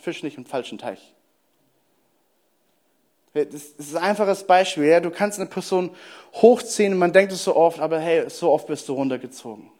fisch 0.02 0.22
nicht 0.22 0.36
im 0.36 0.46
falschen 0.46 0.78
Teich. 0.78 1.14
Das 3.32 3.54
ist 3.54 3.96
ein 3.96 4.02
einfaches 4.02 4.44
Beispiel. 4.44 4.84
Ja? 4.84 5.00
Du 5.00 5.10
kannst 5.10 5.38
eine 5.38 5.48
Person 5.48 5.90
hochziehen, 6.34 6.96
man 6.98 7.12
denkt 7.12 7.32
es 7.32 7.44
so 7.44 7.54
oft, 7.54 7.78
aber 7.78 7.98
hey, 8.00 8.28
so 8.28 8.50
oft 8.50 8.66
bist 8.66 8.88
du 8.88 8.94
runtergezogen. 8.94 9.70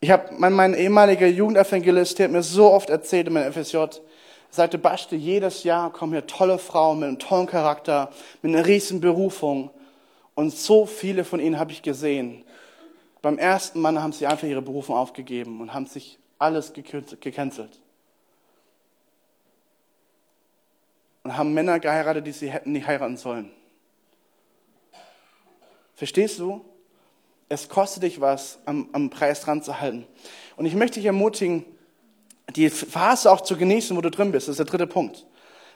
Ich 0.00 0.10
habe, 0.10 0.34
mein, 0.36 0.52
mein 0.52 0.74
ehemaliger 0.74 1.28
Jugendevangelist, 1.28 2.18
der 2.18 2.24
hat 2.24 2.32
mir 2.32 2.42
so 2.42 2.72
oft 2.72 2.90
erzählt 2.90 3.28
in 3.28 3.34
meinem 3.34 3.52
FSJ, 3.52 3.84
sagte 4.50 4.76
Basti, 4.76 5.14
jedes 5.14 5.62
Jahr 5.62 5.92
kommen 5.92 6.12
hier 6.12 6.26
tolle 6.26 6.58
Frauen 6.58 6.98
mit 6.98 7.08
einem 7.08 7.18
tollen 7.20 7.46
Charakter, 7.46 8.10
mit 8.42 8.52
einer 8.52 8.66
riesen 8.66 9.00
Berufung. 9.00 9.70
Und 10.34 10.50
so 10.50 10.86
viele 10.86 11.24
von 11.24 11.38
ihnen 11.38 11.58
habe 11.58 11.70
ich 11.70 11.82
gesehen. 11.82 12.44
Beim 13.20 13.38
ersten 13.38 13.80
Mann 13.80 14.02
haben 14.02 14.12
sie 14.12 14.26
einfach 14.26 14.48
ihre 14.48 14.62
Berufung 14.62 14.96
aufgegeben 14.96 15.60
und 15.60 15.72
haben 15.72 15.86
sich 15.86 16.18
alles 16.38 16.72
gecancelt. 16.72 17.80
Und 21.22 21.36
haben 21.36 21.54
Männer 21.54 21.78
geheiratet, 21.78 22.26
die 22.26 22.32
sie 22.32 22.50
hätten 22.50 22.72
nicht 22.72 22.86
heiraten 22.86 23.16
sollen. 23.16 23.50
Verstehst 25.94 26.38
du? 26.38 26.64
Es 27.48 27.68
kostet 27.68 28.02
dich 28.02 28.20
was, 28.20 28.58
am, 28.64 28.88
am 28.92 29.10
Preis 29.10 29.42
dran 29.42 29.62
zu 29.62 29.80
halten. 29.80 30.06
Und 30.56 30.66
ich 30.66 30.74
möchte 30.74 30.94
dich 30.94 31.06
ermutigen, 31.06 31.64
die 32.56 32.70
Phase 32.70 33.30
auch 33.30 33.42
zu 33.42 33.56
genießen, 33.56 33.96
wo 33.96 34.00
du 34.00 34.10
drin 34.10 34.32
bist. 34.32 34.48
Das 34.48 34.54
ist 34.54 34.58
der 34.58 34.66
dritte 34.66 34.86
Punkt. 34.86 35.26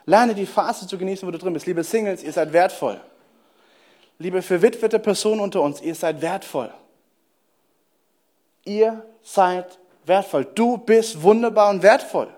Lerne 0.05 0.35
die 0.35 0.47
Phase 0.47 0.87
zu 0.87 0.99
genießen, 0.99 1.27
wo 1.27 1.33
du 1.33 1.39
drin 1.39 1.53
bist. 1.53 1.67
Liebe 1.67 1.85
Singles, 1.85 2.23
ihr 2.23 2.33
seid 2.33 2.53
wertvoll. 2.53 3.01
Liebe 4.19 4.41
verwitwete 4.41 4.99
Personen 4.99 5.41
unter 5.41 5.61
uns, 5.61 5.81
ihr 5.81 5.95
seid 5.95 6.23
wertvoll. 6.23 6.73
Ihr 8.65 9.05
seid 9.23 9.79
wertvoll. 10.05 10.47
Du 10.55 10.79
bist 10.79 11.23
wunderbar 11.23 11.71
und 11.71 11.83
wertvoll. 11.83 12.29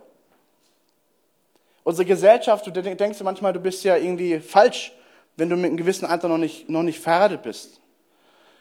Unsere 1.89 2.05
Gesellschaft, 2.05 2.67
du 2.67 2.71
denkst 2.71 3.23
manchmal, 3.23 3.55
du 3.55 3.61
bist 3.61 3.83
ja 3.83 3.97
irgendwie 3.97 4.41
falsch, 4.41 4.93
wenn 5.37 5.49
du 5.49 5.57
mit 5.57 5.65
einem 5.65 5.79
gewissen 5.79 6.05
Alter 6.05 6.29
noch 6.29 6.37
nicht, 6.37 6.69
noch 6.69 6.83
nicht 6.83 7.01
verheiratet 7.01 7.43
bist. 7.43 7.81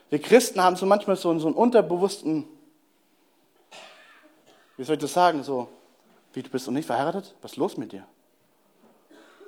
Wir 0.09 0.21
Christen 0.21 0.63
haben 0.63 0.77
so 0.77 0.85
manchmal 0.85 1.17
so, 1.17 1.37
so 1.37 1.47
einen 1.47 1.55
unterbewussten 1.57 2.45
wie 4.77 4.83
soll 4.83 4.95
ich 4.95 5.01
das 5.01 5.11
sagen, 5.11 5.43
so, 5.43 5.67
wie 6.31 6.41
du 6.41 6.49
bist 6.49 6.67
noch 6.67 6.73
nicht 6.73 6.85
verheiratet? 6.85 7.35
Was 7.41 7.51
ist 7.51 7.57
los 7.57 7.75
mit 7.75 7.91
dir? 7.91 8.05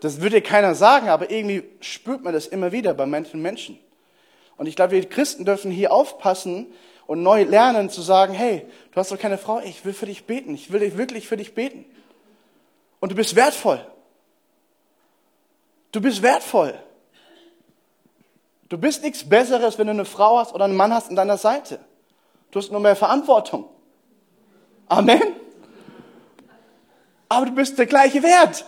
Das 0.02 0.20
würde 0.20 0.38
dir 0.38 0.42
keiner 0.42 0.76
sagen, 0.76 1.08
aber 1.08 1.30
irgendwie 1.32 1.64
spürt 1.80 2.22
man 2.22 2.34
das 2.34 2.48
immer 2.48 2.74
wieder 2.74 2.94
bei 2.94 3.06
manchen 3.06 3.42
Menschen. 3.42 3.80
Und 4.58 4.66
ich 4.66 4.76
glaube, 4.76 4.92
wir 4.92 5.08
Christen 5.08 5.46
dürfen 5.46 5.72
hier 5.72 5.94
aufpassen 5.94 6.68
und 7.08 7.24
neu 7.24 7.44
lernen 7.44 7.90
zu 7.90 8.02
sagen, 8.02 8.34
hey, 8.34 8.66
du 8.92 9.00
hast 9.00 9.12
doch 9.12 9.20
keine 9.20 9.38
Frau, 9.38 9.62
ich 9.62 9.86
will 9.86 9.94
für 9.94 10.06
dich 10.06 10.26
beten, 10.26 10.54
ich 10.54 10.74
will 10.74 10.98
wirklich 10.98 11.30
für 11.30 11.38
dich 11.38 11.54
beten. 11.54 11.86
Und 13.00 13.12
du 13.12 13.16
bist 13.16 13.36
wertvoll. 13.36 13.86
Du 15.92 16.02
bist 16.02 16.22
wertvoll. 16.22 16.78
Du 18.68 18.78
bist 18.78 19.02
nichts 19.02 19.28
Besseres, 19.28 19.78
wenn 19.78 19.88
du 19.88 19.94
eine 19.94 20.06
Frau 20.06 20.38
hast 20.38 20.54
oder 20.54 20.66
einen 20.66 20.76
Mann 20.76 20.94
hast 20.94 21.10
an 21.10 21.16
deiner 21.16 21.38
Seite. 21.38 21.80
Du 22.52 22.60
hast 22.60 22.72
nur 22.72 22.80
mehr 22.80 22.96
Verantwortung. 22.96 23.68
Amen. 24.88 25.22
Aber 27.28 27.46
du 27.46 27.52
bist 27.54 27.78
der 27.78 27.86
gleiche 27.86 28.22
Wert. 28.24 28.66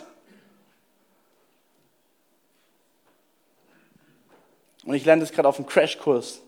Und 4.84 4.96
ich 4.96 5.06
lerne 5.06 5.22
das 5.22 5.32
gerade 5.32 5.48
auf 5.48 5.58
einem 5.58 5.68
Crashkurs. 5.68 6.42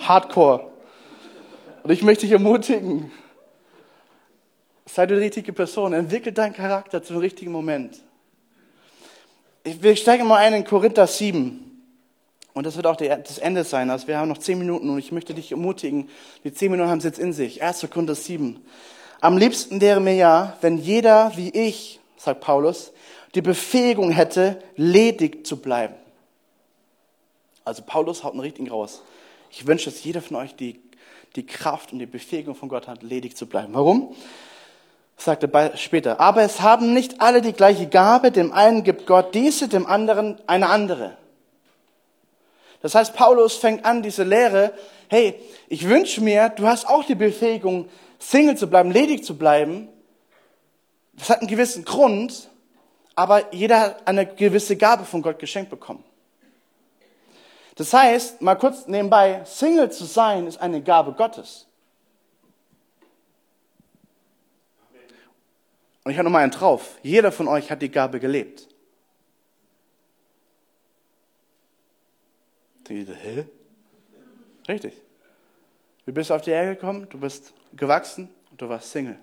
Hardcore. 0.00 0.70
Und 1.82 1.90
ich 1.90 2.02
möchte 2.02 2.22
dich 2.22 2.32
ermutigen. 2.32 3.10
Sei 4.94 5.06
die 5.06 5.14
richtige 5.14 5.54
Person. 5.54 5.94
Entwickel 5.94 6.34
deinen 6.34 6.52
Charakter 6.52 7.02
zum 7.02 7.16
richtigen 7.16 7.50
Moment. 7.50 8.02
Wir 9.64 9.96
steigen 9.96 10.26
mal 10.26 10.36
ein 10.36 10.52
in 10.52 10.64
Korinther 10.64 11.06
7. 11.06 11.82
Und 12.52 12.66
das 12.66 12.76
wird 12.76 12.86
auch 12.86 12.96
das 12.96 13.38
Ende 13.38 13.64
sein. 13.64 13.88
Also 13.88 14.06
wir 14.06 14.18
haben 14.18 14.28
noch 14.28 14.36
zehn 14.36 14.58
Minuten 14.58 14.90
und 14.90 14.98
ich 14.98 15.10
möchte 15.10 15.32
dich 15.32 15.50
ermutigen. 15.50 16.10
Die 16.44 16.52
zehn 16.52 16.70
Minuten 16.70 16.90
haben 16.90 16.98
es 16.98 17.04
jetzt 17.04 17.18
in 17.18 17.32
sich. 17.32 17.62
1. 17.62 17.88
Korinther 17.88 18.14
7. 18.14 18.60
Am 19.22 19.38
liebsten 19.38 19.80
wäre 19.80 19.98
mir 19.98 20.14
ja, 20.14 20.58
wenn 20.60 20.76
jeder 20.76 21.32
wie 21.36 21.48
ich, 21.48 21.98
sagt 22.18 22.42
Paulus, 22.42 22.92
die 23.34 23.40
Befähigung 23.40 24.10
hätte, 24.10 24.62
ledig 24.76 25.46
zu 25.46 25.56
bleiben. 25.56 25.94
Also 27.64 27.82
Paulus 27.82 28.24
haut 28.24 28.32
einen 28.32 28.40
richtigen 28.40 28.68
raus. 28.68 29.02
Ich 29.50 29.66
wünsche, 29.66 29.90
dass 29.90 30.04
jeder 30.04 30.20
von 30.20 30.36
euch 30.36 30.54
die, 30.54 30.82
die 31.34 31.46
Kraft 31.46 31.94
und 31.94 31.98
die 31.98 32.04
Befähigung 32.04 32.54
von 32.54 32.68
Gott 32.68 32.88
hat, 32.88 33.02
ledig 33.02 33.38
zu 33.38 33.46
bleiben. 33.46 33.72
Warum? 33.72 34.14
Sagt 35.22 35.44
er 35.44 35.76
später. 35.76 36.18
Aber 36.18 36.42
es 36.42 36.62
haben 36.62 36.94
nicht 36.94 37.20
alle 37.20 37.42
die 37.42 37.52
gleiche 37.52 37.86
Gabe. 37.86 38.32
Dem 38.32 38.52
einen 38.52 38.82
gibt 38.82 39.06
Gott 39.06 39.36
diese, 39.36 39.68
dem 39.68 39.86
anderen 39.86 40.40
eine 40.48 40.68
andere. 40.68 41.16
Das 42.80 42.96
heißt, 42.96 43.14
Paulus 43.14 43.54
fängt 43.54 43.84
an, 43.84 44.02
diese 44.02 44.24
Lehre, 44.24 44.72
hey, 45.08 45.40
ich 45.68 45.88
wünsche 45.88 46.20
mir, 46.20 46.48
du 46.48 46.66
hast 46.66 46.88
auch 46.88 47.04
die 47.04 47.14
Befähigung, 47.14 47.88
Single 48.18 48.56
zu 48.56 48.68
bleiben, 48.68 48.90
ledig 48.90 49.24
zu 49.24 49.38
bleiben, 49.38 49.88
das 51.12 51.30
hat 51.30 51.38
einen 51.38 51.48
gewissen 51.48 51.84
Grund, 51.84 52.48
aber 53.14 53.54
jeder 53.54 53.80
hat 53.80 54.08
eine 54.08 54.26
gewisse 54.26 54.76
Gabe 54.76 55.04
von 55.04 55.22
Gott 55.22 55.38
geschenkt 55.38 55.70
bekommen. 55.70 56.02
Das 57.76 57.94
heißt, 57.94 58.42
mal 58.42 58.56
kurz 58.56 58.88
nebenbei, 58.88 59.42
Single 59.44 59.92
zu 59.92 60.04
sein 60.04 60.48
ist 60.48 60.60
eine 60.60 60.82
Gabe 60.82 61.12
Gottes. 61.12 61.68
Und 66.04 66.10
ich 66.10 66.18
habe 66.18 66.24
noch 66.24 66.32
mal 66.32 66.42
einen 66.42 66.50
drauf. 66.50 66.98
Jeder 67.02 67.30
von 67.30 67.48
euch 67.48 67.70
hat 67.70 67.82
die 67.82 67.90
Gabe 67.90 68.18
gelebt. 68.18 68.68
Hä? 72.88 73.46
Richtig. 74.68 74.94
Du 76.04 76.12
bist 76.12 76.30
auf 76.32 76.42
die 76.42 76.50
Erde 76.50 76.74
gekommen, 76.74 77.06
du 77.08 77.18
bist 77.18 77.54
gewachsen 77.74 78.28
und 78.50 78.60
du 78.60 78.68
warst 78.68 78.90
Single. 78.90 79.18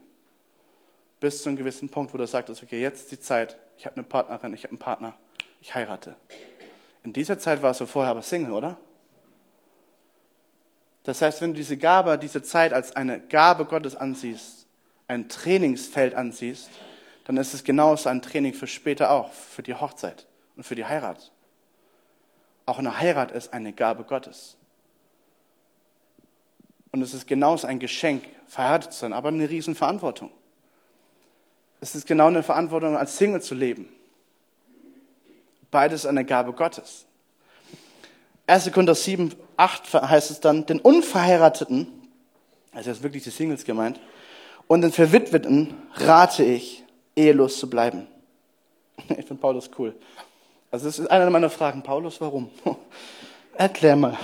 Bis 1.19 1.43
zu 1.43 1.49
einem 1.49 1.57
gewissen 1.57 1.89
Punkt, 1.89 2.13
wo 2.13 2.17
du 2.17 2.25
sagtest, 2.25 2.63
okay, 2.63 2.81
jetzt 2.81 3.01
ist 3.01 3.11
die 3.11 3.19
Zeit, 3.19 3.57
ich 3.77 3.85
habe 3.85 3.97
eine 3.97 4.03
Partnerin, 4.03 4.53
ich 4.53 4.63
habe 4.63 4.71
einen 4.71 4.79
Partner, 4.79 5.17
ich 5.61 5.75
heirate. 5.75 6.15
In 7.03 7.13
dieser 7.13 7.37
Zeit 7.37 7.61
warst 7.61 7.81
du 7.81 7.85
vorher 7.85 8.11
aber 8.11 8.21
Single, 8.21 8.53
oder? 8.53 8.77
Das 11.03 11.21
heißt, 11.21 11.41
wenn 11.41 11.51
du 11.51 11.57
diese 11.57 11.77
Gabe, 11.77 12.17
diese 12.17 12.41
Zeit 12.41 12.71
als 12.73 12.95
eine 12.95 13.19
Gabe 13.19 13.65
Gottes 13.65 13.95
ansiehst, 13.95 14.59
ein 15.10 15.28
Trainingsfeld 15.28 16.15
ansiehst, 16.15 16.69
dann 17.26 17.36
ist 17.36 17.54
es 17.54 17.63
genauso 17.63 18.08
ein 18.10 18.22
Training 18.22 18.54
für 18.54 18.67
später 18.67 19.12
auch, 19.12 19.34
für 19.34 19.63
die 19.63 19.74
Hochzeit 19.74 20.26
und 20.56 20.63
für 20.63 20.76
die 20.76 20.86
Heirat. 20.86 21.32
Auch 22.65 22.80
eine 22.80 22.98
Heirat 22.98 23.32
ist 23.32 23.52
eine 23.52 23.74
Gabe 23.74 24.04
Gottes. 24.04 24.56
Und 26.91 27.02
es 27.02 27.13
ist 27.13 27.28
genauso 27.28 27.67
ein 27.67 27.80
Geschenk, 27.80 28.24
verheiratet 28.48 28.93
zu 28.93 29.00
sein, 29.00 29.13
aber 29.13 29.30
eine 29.30 29.50
Riesenverantwortung. 29.50 30.32
Es 31.82 31.95
ist 31.95 32.08
genau 32.08 32.28
eine 32.28 32.43
Verantwortung, 32.43 32.95
als 32.95 33.17
Single 33.17 33.41
zu 33.41 33.56
leben. 33.56 33.89
Beides 35.72 36.06
eine 36.06 36.26
Gabe 36.26 36.54
Gottes. 36.54 37.06
1. 38.48 38.72
Korinther 38.72 38.95
7, 38.95 39.34
8 39.58 39.93
heißt 39.93 40.32
es 40.32 40.39
dann, 40.39 40.65
den 40.65 40.80
Unverheirateten, 40.80 41.88
also 42.74 42.91
ist 42.91 43.04
wirklich 43.04 43.24
die 43.24 43.30
Singles 43.30 43.63
gemeint, 43.63 44.00
und 44.69 44.82
den 44.82 44.91
Verwitweten 44.91 45.73
rate 45.95 46.43
ich, 46.43 46.84
ehelos 47.15 47.60
zu 47.60 47.69
bleiben. 47.69 48.08
Ich 49.10 49.25
finde 49.25 49.41
Paulus 49.41 49.69
cool. 49.77 49.95
Also 50.71 50.86
das 50.86 50.99
ist 50.99 51.08
eine 51.08 51.29
meiner 51.32 51.49
Fragen. 51.49 51.82
Paulus, 51.82 52.21
warum? 52.21 52.51
Erklär 53.55 53.95
mal. 53.95 54.17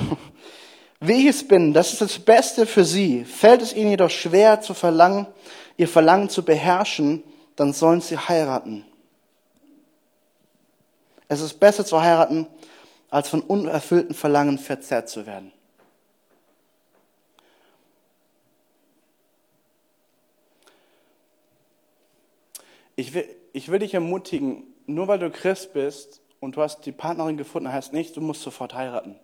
Wie 1.00 1.14
ich 1.14 1.26
es 1.26 1.48
bin, 1.48 1.74
das 1.74 1.94
ist 1.94 2.02
das 2.02 2.20
Beste 2.20 2.68
für 2.68 2.86
sie. 2.86 3.26
Fällt 3.26 3.64
es 3.64 3.74
ihnen 3.74 3.90
jedoch 3.90 4.12
schwer 4.12 4.62
zu 4.62 4.76
verlangen, 4.76 5.26
ihr 5.78 5.88
Verlangen 5.88 6.30
zu 6.30 6.44
beherrschen, 6.44 7.24
dann 7.56 7.74
sollen 7.74 8.02
sie 8.02 8.18
heiraten. 8.18 8.86
Es 11.28 11.42
ist 11.42 11.60
besser 11.60 11.86
zu 11.86 12.02
heiraten, 12.02 12.46
als 13.10 13.30
von 13.30 13.42
unerfüllten 13.42 14.14
Verlangen 14.14 14.60
verzerrt 14.60 15.10
zu 15.10 15.26
werden. 15.26 15.52
Ich 22.96 23.14
will, 23.14 23.28
ich 23.54 23.70
will 23.70 23.80
dich 23.80 23.94
ermutigen, 23.94 24.64
nur 24.86 25.08
weil 25.08 25.20
du 25.20 25.30
Christ 25.30 25.74
bist 25.74 26.22
und 26.40 26.56
du 26.56 26.62
hast 26.62 26.86
die 26.86 26.92
Partnerin 26.92 27.38
gefunden, 27.38 27.72
heißt 27.72 27.94
nicht, 27.94 28.16
du 28.16 28.22
musst 28.22 28.42
sofort 28.42 28.74
heiraten. 28.74 29.16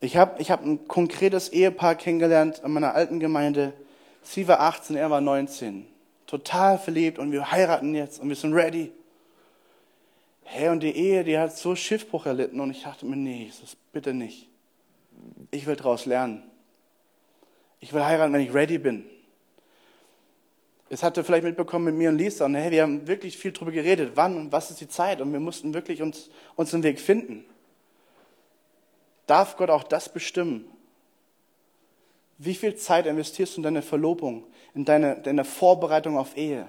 Ich 0.00 0.16
habe 0.16 0.40
ich 0.40 0.50
hab 0.50 0.64
ein 0.64 0.86
konkretes 0.88 1.48
Ehepaar 1.48 1.94
kennengelernt 1.94 2.60
in 2.64 2.70
meiner 2.70 2.94
alten 2.94 3.18
Gemeinde. 3.18 3.72
Sie 4.22 4.46
war 4.46 4.60
18, 4.60 4.96
er 4.96 5.10
war 5.10 5.20
19. 5.20 5.86
Total 6.26 6.78
verliebt 6.78 7.18
und 7.18 7.32
wir 7.32 7.50
heiraten 7.50 7.94
jetzt 7.94 8.20
und 8.20 8.28
wir 8.28 8.36
sind 8.36 8.52
ready. 8.52 8.92
Hey, 10.44 10.68
und 10.68 10.80
die 10.80 10.94
Ehe, 10.94 11.24
die 11.24 11.38
hat 11.38 11.56
so 11.56 11.74
Schiffbruch 11.74 12.26
erlitten 12.26 12.60
und 12.60 12.70
ich 12.70 12.82
dachte 12.84 13.04
mir, 13.06 13.16
nee, 13.16 13.44
Jesus, 13.44 13.76
bitte 13.92 14.14
nicht. 14.14 14.48
Ich 15.50 15.66
will 15.66 15.76
daraus 15.76 16.06
lernen. 16.06 16.42
Ich 17.80 17.92
will 17.92 18.04
heiraten, 18.04 18.32
wenn 18.32 18.42
ich 18.42 18.54
ready 18.54 18.78
bin. 18.78 19.06
Es 20.88 21.02
hatte 21.02 21.24
vielleicht 21.24 21.44
mitbekommen 21.44 21.86
mit 21.86 21.94
mir 21.96 22.10
und 22.10 22.18
Lisa 22.18 22.44
und 22.44 22.54
hey, 22.54 22.70
wir 22.70 22.82
haben 22.82 23.06
wirklich 23.08 23.36
viel 23.36 23.52
darüber 23.52 23.72
geredet, 23.72 24.12
wann 24.14 24.36
und 24.36 24.52
was 24.52 24.70
ist 24.70 24.80
die 24.80 24.88
Zeit 24.88 25.20
und 25.20 25.32
wir 25.32 25.40
mussten 25.40 25.74
wirklich 25.74 26.00
uns, 26.00 26.30
uns 26.54 26.72
einen 26.72 26.84
Weg 26.84 27.00
finden. 27.00 27.44
Darf 29.26 29.56
Gott 29.56 29.70
auch 29.70 29.82
das 29.82 30.08
bestimmen? 30.12 30.70
Wie 32.38 32.54
viel 32.54 32.76
Zeit 32.76 33.06
investierst 33.06 33.56
du 33.56 33.60
in 33.60 33.62
deine 33.64 33.82
Verlobung, 33.82 34.44
in 34.74 34.84
deine, 34.84 35.20
deine 35.20 35.44
Vorbereitung 35.44 36.16
auf 36.18 36.36
Ehe? 36.36 36.68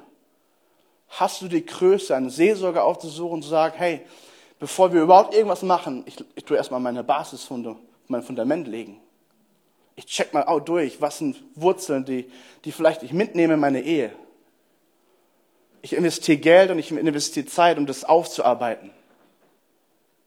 Hast 1.10 1.42
du 1.42 1.48
die 1.48 1.66
Größe, 1.66 2.16
einen 2.16 2.30
Seelsorger 2.30 2.84
aufzusuchen 2.84 3.36
und 3.36 3.44
zu 3.44 3.50
sagen, 3.50 3.76
hey, 3.78 4.02
bevor 4.60 4.94
wir 4.94 5.04
überhaupt 5.04 5.36
irgendwas 5.36 5.62
machen, 5.62 6.04
ich, 6.08 6.16
ich 6.36 6.44
tue 6.44 6.58
erstmal 6.58 6.80
meine 6.80 7.04
Basis, 7.04 7.48
mein 8.08 8.24
Fundament 8.24 8.68
legen. 8.68 9.00
Ich 9.98 10.06
check 10.06 10.32
mal 10.32 10.44
auch 10.44 10.60
durch, 10.60 11.02
was 11.02 11.18
sind 11.18 11.44
Wurzeln, 11.56 12.06
die, 12.06 12.32
die 12.64 12.72
vielleicht 12.72 13.02
ich 13.02 13.14
mitnehme 13.14 13.56
in 13.56 13.60
meine 13.60 13.82
Ehe. 13.82 14.14
Ich 15.82 15.94
investiere 15.94 16.38
Geld 16.38 16.70
und 16.70 16.78
ich 16.78 16.92
investiere 16.92 17.48
Zeit, 17.48 17.80
um 17.80 17.88
das 17.88 18.04
aufzuarbeiten. 18.04 18.92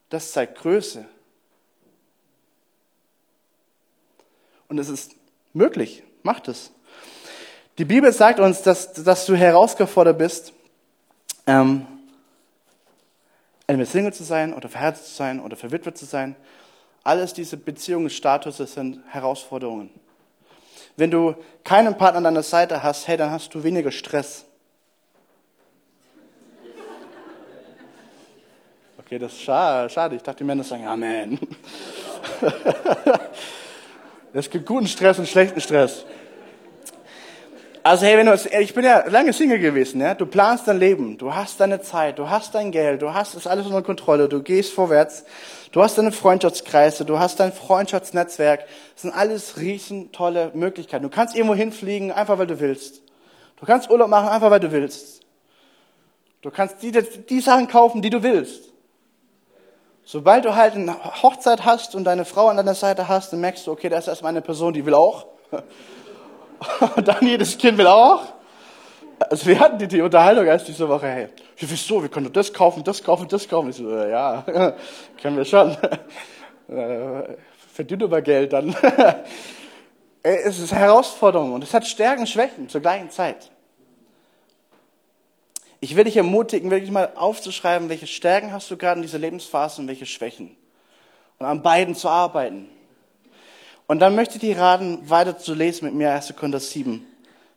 Das 0.09 0.33
zeigt 0.33 0.57
Größe. 0.57 1.05
Und 4.67 4.77
es 4.77 4.89
ist 4.89 5.15
möglich. 5.53 6.03
Macht 6.21 6.49
es. 6.49 6.71
Die 7.77 7.85
Bibel 7.85 8.11
sagt 8.11 8.41
uns, 8.41 8.61
dass, 8.63 8.91
dass 8.91 9.25
du 9.25 9.35
herausgefordert 9.35 10.17
bist, 10.17 10.51
ähm, 11.47 11.87
entweder 13.67 13.89
Single 13.89 14.13
zu 14.13 14.25
sein 14.25 14.53
oder 14.53 14.67
verheiratet 14.67 15.05
zu 15.05 15.13
sein 15.13 15.39
oder 15.39 15.55
verwitwet 15.55 15.97
zu 15.97 16.05
sein. 16.05 16.35
Alles 17.03 17.33
diese 17.33 17.57
Beziehungsstatus 17.57 18.57
sind 18.57 19.01
Herausforderungen. 19.09 19.89
Wenn 20.97 21.09
du 21.09 21.35
keinen 21.63 21.97
Partner 21.97 22.17
an 22.17 22.23
deiner 22.25 22.43
Seite 22.43 22.83
hast, 22.83 23.07
hey, 23.07 23.17
dann 23.17 23.31
hast 23.31 23.53
du 23.53 23.63
weniger 23.63 23.91
Stress. 23.91 24.45
Okay, 28.99 29.17
das 29.17 29.33
ist 29.33 29.41
schade. 29.41 29.89
schade. 29.89 30.15
Ich 30.15 30.21
dachte, 30.21 30.37
die 30.39 30.43
Männer 30.43 30.63
sagen 30.63 30.87
Amen. 30.87 31.39
Es 34.33 34.49
gibt 34.49 34.65
guten 34.65 34.87
Stress 34.87 35.19
und 35.19 35.27
schlechten 35.27 35.59
Stress. 35.59 36.05
Also 37.83 38.05
hey, 38.05 38.15
wenn 38.15 38.27
du, 38.27 38.35
ich 38.59 38.75
bin 38.75 38.85
ja 38.85 39.07
lange 39.07 39.33
Single 39.33 39.57
gewesen, 39.57 40.01
ja. 40.01 40.13
Du 40.13 40.27
planst 40.27 40.67
dein 40.67 40.77
Leben, 40.77 41.17
du 41.17 41.33
hast 41.33 41.59
deine 41.59 41.81
Zeit, 41.81 42.19
du 42.19 42.29
hast 42.29 42.53
dein 42.53 42.71
Geld, 42.71 43.01
du 43.01 43.11
hast 43.11 43.33
das 43.33 43.47
alles 43.47 43.65
unter 43.65 43.81
Kontrolle, 43.81 44.29
du 44.29 44.43
gehst 44.43 44.71
vorwärts, 44.71 45.25
du 45.71 45.81
hast 45.81 45.97
deine 45.97 46.11
Freundschaftskreise, 46.11 47.05
du 47.05 47.17
hast 47.17 47.39
dein 47.39 47.51
Freundschaftsnetzwerk. 47.51 48.65
Das 48.93 49.01
sind 49.01 49.11
alles 49.11 49.57
riesen 49.57 50.11
tolle 50.11 50.51
Möglichkeiten. 50.53 51.01
Du 51.01 51.09
kannst 51.09 51.35
irgendwo 51.35 51.55
hinfliegen, 51.55 52.11
einfach 52.11 52.37
weil 52.37 52.45
du 52.45 52.59
willst. 52.59 53.01
Du 53.59 53.65
kannst 53.65 53.89
Urlaub 53.89 54.09
machen, 54.09 54.29
einfach 54.29 54.51
weil 54.51 54.59
du 54.59 54.71
willst. 54.71 55.21
Du 56.43 56.51
kannst 56.51 56.83
die, 56.83 56.91
die 56.91 57.39
Sachen 57.39 57.67
kaufen, 57.67 58.03
die 58.03 58.11
du 58.11 58.21
willst. 58.21 58.65
Sobald 60.03 60.45
du 60.45 60.55
halt 60.55 60.75
eine 60.75 61.03
Hochzeit 61.23 61.65
hast 61.65 61.95
und 61.95 62.03
deine 62.03 62.25
Frau 62.25 62.47
an 62.47 62.57
deiner 62.57 62.75
Seite 62.75 63.07
hast, 63.07 63.33
dann 63.33 63.41
merkst 63.41 63.65
du, 63.65 63.71
okay, 63.71 63.89
das 63.89 64.01
ist 64.01 64.07
erstmal 64.09 64.31
eine 64.31 64.41
Person, 64.41 64.73
die 64.73 64.85
will 64.85 64.93
auch. 64.93 65.25
Und 66.95 67.07
dann 67.07 67.25
jedes 67.25 67.57
Kind 67.57 67.77
will 67.77 67.87
auch. 67.87 68.23
Also 69.19 69.45
wir 69.47 69.59
hatten 69.59 69.77
die, 69.77 69.87
die 69.87 70.01
Unterhaltung 70.01 70.45
erst 70.45 70.67
diese 70.67 70.87
Woche, 70.89 71.07
hey, 71.07 71.29
wieso, 71.57 72.01
wir 72.01 72.09
können 72.09 72.31
das 72.33 72.51
kaufen, 72.51 72.83
das 72.83 73.03
kaufen, 73.03 73.27
das 73.27 73.47
kaufen. 73.47 73.69
Ich 73.69 73.75
so, 73.75 73.89
ja, 73.89 74.43
können 75.21 75.37
wir 75.37 75.45
schon. 75.45 75.77
Äh, 76.69 77.35
verdient 77.73 78.01
aber 78.03 78.21
Geld 78.21 78.53
dann. 78.53 78.73
es 80.23 80.57
ist 80.57 80.71
eine 80.71 80.83
Herausforderung 80.83 81.51
und 81.51 81.65
es 81.65 81.73
hat 81.73 81.85
Stärken, 81.85 82.25
Schwächen 82.25 82.69
zur 82.69 82.79
gleichen 82.79 83.09
Zeit. 83.09 83.51
Ich 85.81 85.97
will 85.97 86.05
dich 86.05 86.15
ermutigen, 86.15 86.71
wirklich 86.71 86.91
mal 86.91 87.11
aufzuschreiben, 87.15 87.89
welche 87.89 88.07
Stärken 88.07 88.53
hast 88.53 88.71
du 88.71 88.77
gerade 88.77 88.99
in 88.99 89.01
dieser 89.01 89.17
Lebensphase 89.17 89.81
und 89.81 89.89
welche 89.89 90.05
Schwächen. 90.05 90.55
Und 91.39 91.45
an 91.45 91.61
beiden 91.61 91.93
zu 91.95 92.07
arbeiten. 92.07 92.69
Und 93.91 93.99
dann 93.99 94.15
möchte 94.15 94.35
ich 94.35 94.39
dir 94.39 94.57
raten, 94.57 95.09
weiter 95.09 95.37
zu 95.37 95.53
lesen 95.53 95.83
mit 95.83 95.93
mir 95.93 96.13
1. 96.13 96.33
Korinther 96.37 96.61
7, 96.61 97.05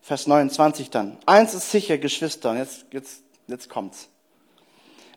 Vers 0.02 0.26
29 0.26 0.90
dann. 0.90 1.16
Eins 1.26 1.54
ist 1.54 1.70
sicher, 1.70 1.96
Geschwister, 1.96 2.50
und 2.50 2.56
jetzt, 2.56 2.86
jetzt, 2.90 3.22
jetzt 3.46 3.68
kommt's. 3.68 4.08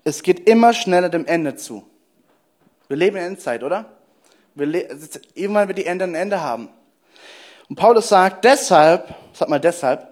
Es 0.03 0.21
geht 0.21 0.47
immer 0.47 0.73
schneller 0.73 1.09
dem 1.09 1.25
Ende 1.25 1.55
zu. 1.55 1.83
Wir 2.87 2.97
leben 2.97 3.17
in 3.17 3.23
Endzeit, 3.23 3.63
oder? 3.63 3.85
Wir 4.53 4.71
irgendwann 5.33 5.67
wird 5.67 5.79
die 5.79 5.87
Ende 5.87 6.05
ein 6.05 6.13
Ende 6.13 6.41
haben. 6.41 6.69
Und 7.67 7.77
Paulus 7.77 8.09
sagt, 8.09 8.45
deshalb, 8.45 9.15
sag 9.33 9.49
mal 9.49 9.57
deshalb, 9.57 10.07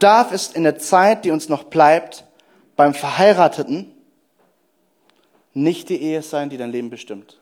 darf 0.00 0.32
es 0.32 0.48
in 0.48 0.64
der 0.64 0.78
Zeit, 0.78 1.24
die 1.24 1.30
uns 1.30 1.48
noch 1.48 1.64
bleibt, 1.64 2.26
beim 2.76 2.92
Verheirateten 2.92 3.90
nicht 5.54 5.88
die 5.88 6.02
Ehe 6.02 6.20
sein, 6.20 6.50
die 6.50 6.58
dein 6.58 6.72
Leben 6.72 6.90
bestimmt. 6.90 7.37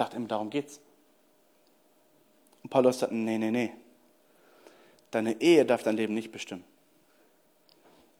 Dachte 0.00 0.16
immer, 0.16 0.28
darum 0.28 0.50
geht's. 0.50 0.80
Und 2.62 2.70
Paulus 2.70 2.98
sagt, 2.98 3.12
nee, 3.12 3.38
nee, 3.38 3.50
nee. 3.50 3.72
Deine 5.10 5.40
Ehe 5.40 5.64
darf 5.64 5.82
dein 5.82 5.96
Leben 5.96 6.14
nicht 6.14 6.32
bestimmen. 6.32 6.64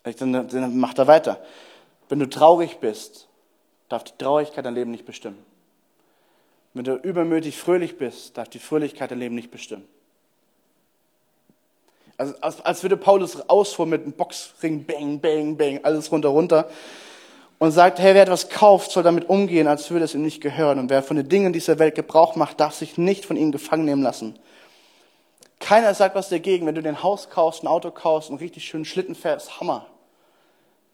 Dann, 0.02 0.78
macht 0.78 0.98
er 0.98 1.06
weiter. 1.06 1.42
Wenn 2.08 2.18
du 2.18 2.28
traurig 2.28 2.78
bist, 2.78 3.28
darf 3.88 4.04
die 4.04 4.16
Traurigkeit 4.16 4.64
dein 4.64 4.74
Leben 4.74 4.90
nicht 4.90 5.04
bestimmen. 5.04 5.44
Wenn 6.72 6.84
du 6.84 6.94
übermütig 6.94 7.58
fröhlich 7.58 7.98
bist, 7.98 8.38
darf 8.38 8.48
die 8.48 8.58
Fröhlichkeit 8.58 9.10
dein 9.10 9.18
Leben 9.18 9.34
nicht 9.34 9.50
bestimmen. 9.50 9.86
Also, 12.16 12.34
als, 12.40 12.60
als 12.62 12.82
würde 12.82 12.96
Paulus 12.96 13.48
ausfuhren 13.48 13.90
mit 13.90 14.02
einem 14.02 14.12
Boxring, 14.12 14.84
bang, 14.84 15.20
bang, 15.20 15.56
bang, 15.56 15.80
alles 15.84 16.10
runter, 16.10 16.30
runter. 16.30 16.70
Und 17.58 17.72
sagt, 17.72 17.98
hey, 17.98 18.14
wer 18.14 18.22
etwas 18.22 18.48
kauft, 18.48 18.92
soll 18.92 19.02
damit 19.02 19.28
umgehen, 19.28 19.66
als 19.66 19.90
würde 19.90 20.04
es 20.04 20.14
ihm 20.14 20.22
nicht 20.22 20.40
gehören. 20.40 20.78
Und 20.78 20.90
wer 20.90 21.02
von 21.02 21.16
den 21.16 21.28
Dingen 21.28 21.52
dieser 21.52 21.78
Welt 21.78 21.96
Gebrauch 21.96 22.36
macht, 22.36 22.60
darf 22.60 22.74
sich 22.74 22.98
nicht 22.98 23.24
von 23.24 23.36
ihnen 23.36 23.50
gefangen 23.50 23.84
nehmen 23.84 24.02
lassen. 24.02 24.38
Keiner 25.58 25.92
sagt 25.94 26.14
was 26.14 26.28
dagegen, 26.28 26.66
wenn 26.66 26.76
du 26.76 26.82
dir 26.82 26.90
ein 26.90 27.02
Haus 27.02 27.30
kaufst, 27.30 27.64
ein 27.64 27.66
Auto 27.66 27.90
kaufst, 27.90 28.30
einen 28.30 28.38
richtig 28.38 28.64
schönen 28.64 28.84
Schlitten 28.84 29.16
fährst, 29.16 29.60
Hammer. 29.60 29.86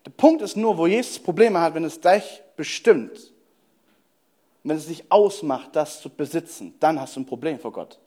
Der 0.07 0.11
Punkt 0.11 0.43
ist 0.43 0.57
nur, 0.57 0.79
wo 0.79 0.87
Jesus 0.87 1.19
Probleme 1.19 1.61
hat, 1.61 1.75
wenn 1.75 1.85
es 1.85 2.01
gleich 2.01 2.43
bestimmt, 2.57 3.33
wenn 4.63 4.77
es 4.77 4.87
dich 4.87 5.11
ausmacht, 5.11 5.77
das 5.77 6.01
zu 6.01 6.09
besitzen, 6.09 6.75
dann 6.81 6.99
hast 6.99 7.17
du 7.17 7.21
ein 7.21 7.27
Problem 7.27 7.59
vor 7.59 7.73
Gott. 7.73 7.99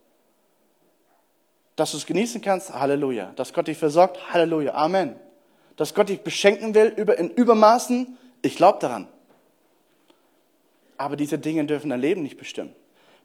Dass 1.75 1.91
du 1.91 1.97
es 1.97 2.05
genießen 2.07 2.41
kannst, 2.41 2.73
Halleluja. 2.73 3.33
Dass 3.35 3.53
Gott 3.53 3.67
dich 3.67 3.77
versorgt, 3.77 4.33
Halleluja, 4.33 4.73
Amen. 4.73 5.15
Dass 5.75 5.93
Gott 5.93 6.09
dich 6.09 6.21
beschenken 6.21 6.73
will 6.73 6.87
in 7.17 7.29
Übermaßen, 7.29 8.17
ich 8.41 8.56
glaube 8.56 8.80
daran. 8.80 9.08
Aber 10.97 11.15
diese 11.15 11.38
Dinge 11.38 11.65
dürfen 11.65 11.89
dein 11.89 12.02
Leben 12.02 12.23
nicht 12.23 12.38
bestimmen. 12.38 12.76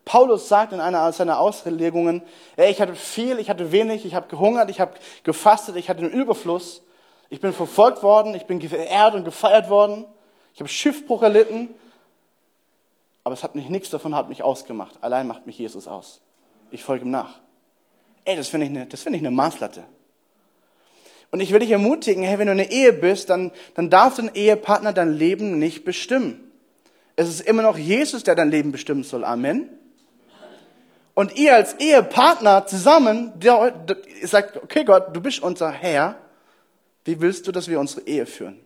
Paulus 0.05 0.49
sagt 0.49 0.73
in 0.73 0.81
einer 0.81 1.13
seiner 1.13 1.39
Auslegungen, 1.39 2.23
ey, 2.57 2.71
ich 2.71 2.81
hatte 2.81 2.95
viel, 2.95 3.39
ich 3.39 3.49
hatte 3.49 3.71
wenig, 3.71 4.05
ich 4.05 4.15
habe 4.15 4.29
gehungert, 4.29 4.69
ich 4.69 4.81
habe 4.81 4.95
gefastet, 5.23 5.77
ich 5.77 5.89
hatte 5.89 6.01
einen 6.01 6.11
Überfluss, 6.11 6.83
ich 7.31 7.41
bin 7.41 7.53
verfolgt 7.53 8.03
worden, 8.03 8.35
ich 8.35 8.47
bin 8.47 8.59
geehrt 8.59 9.15
und 9.15 9.25
gefeiert 9.25 9.71
worden, 9.71 10.05
ich 10.55 10.61
habe 10.61 10.69
Schiffbruch 10.69 11.23
erlitten, 11.23 11.69
aber 13.25 13.35
es 13.35 13.45
hat 13.45 13.55
mich 13.55 13.69
nichts 13.69 13.91
davon 13.91 14.15
hat 14.15 14.29
mich 14.29 14.43
ausgemacht. 14.43 14.99
Allein 15.01 15.29
macht 15.29 15.47
mich 15.47 15.57
Jesus 15.57 15.87
aus. 15.87 16.21
Ich 16.73 16.83
folge 16.83 17.05
ihm 17.05 17.11
nach. 17.11 17.39
Ey, 18.25 18.37
das 18.37 18.49
finde 18.49 18.67
ich 18.67 18.71
eine, 18.71 18.87
das 18.87 19.03
finde 19.03 19.19
ich 19.19 19.23
eine 19.23 19.31
Maßlatte. 19.35 19.85
Und 21.33 21.41
ich 21.41 21.53
will 21.53 21.59
dich 21.59 21.73
ermutigen, 21.73 22.23
hey, 22.23 22.39
wenn 22.39 22.47
du 22.47 22.53
eine 22.53 22.71
Ehe 22.71 22.93
bist, 22.93 23.29
dann, 23.31 23.51
dann 23.75 23.91
darf 23.91 24.17
dein 24.17 24.33
Ehepartner 24.35 24.93
dein 24.93 25.13
Leben 25.13 25.59
nicht 25.59 25.85
bestimmen. 25.85 26.53
Es 27.17 27.29
ist 27.29 27.41
immer 27.41 27.63
noch 27.63 27.77
Jesus, 27.77 28.23
der 28.23 28.37
dein 28.37 28.51
Leben 28.51 28.71
bestimmen 28.71 29.03
soll. 29.03 29.25
Amen. 29.25 29.69
Und 31.15 31.37
ihr 31.37 31.57
als 31.57 31.75
Ehepartner 31.75 32.67
zusammen, 32.67 33.33
der, 33.41 33.73
der, 33.73 33.97
sagt, 34.23 34.57
okay 34.63 34.85
Gott, 34.85 35.17
du 35.17 35.21
bist 35.21 35.43
unser 35.43 35.73
Herr. 35.73 36.17
Wie 37.05 37.21
willst 37.21 37.49
du, 37.49 37.53
dass 37.53 37.69
wir 37.69 37.81
unsere 37.81 38.07
Ehe 38.07 38.27
führen? 38.27 38.63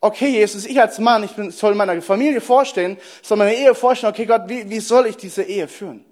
okay, 0.00 0.28
Jesus, 0.28 0.64
ich 0.64 0.80
als 0.80 0.98
Mann, 0.98 1.22
ich 1.24 1.32
bin, 1.32 1.50
soll 1.50 1.74
meiner 1.74 2.00
Familie 2.02 2.40
vorstellen, 2.40 2.96
soll 3.22 3.38
meine 3.38 3.54
Ehe 3.54 3.74
vorstellen, 3.74 4.12
okay 4.12 4.26
Gott, 4.26 4.42
wie, 4.46 4.68
wie 4.68 4.80
soll 4.80 5.06
ich 5.06 5.16
diese 5.16 5.42
Ehe 5.42 5.68
führen? 5.68 6.04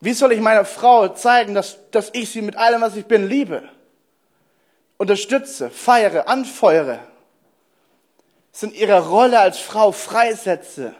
Wie 0.00 0.14
soll 0.14 0.32
ich 0.32 0.40
meiner 0.40 0.64
Frau 0.64 1.08
zeigen, 1.08 1.54
dass, 1.54 1.78
dass 1.90 2.10
ich 2.14 2.30
sie 2.30 2.40
mit 2.40 2.56
allem, 2.56 2.80
was 2.80 2.96
ich 2.96 3.04
bin, 3.04 3.28
liebe? 3.28 3.68
Unterstütze, 4.96 5.70
feiere, 5.70 6.28
anfeuere. 6.28 7.00
Es 8.52 8.62
in 8.62 8.72
ihrer 8.72 9.06
Rolle 9.06 9.38
als 9.38 9.58
Frau 9.58 9.92
freisetze. 9.92 10.94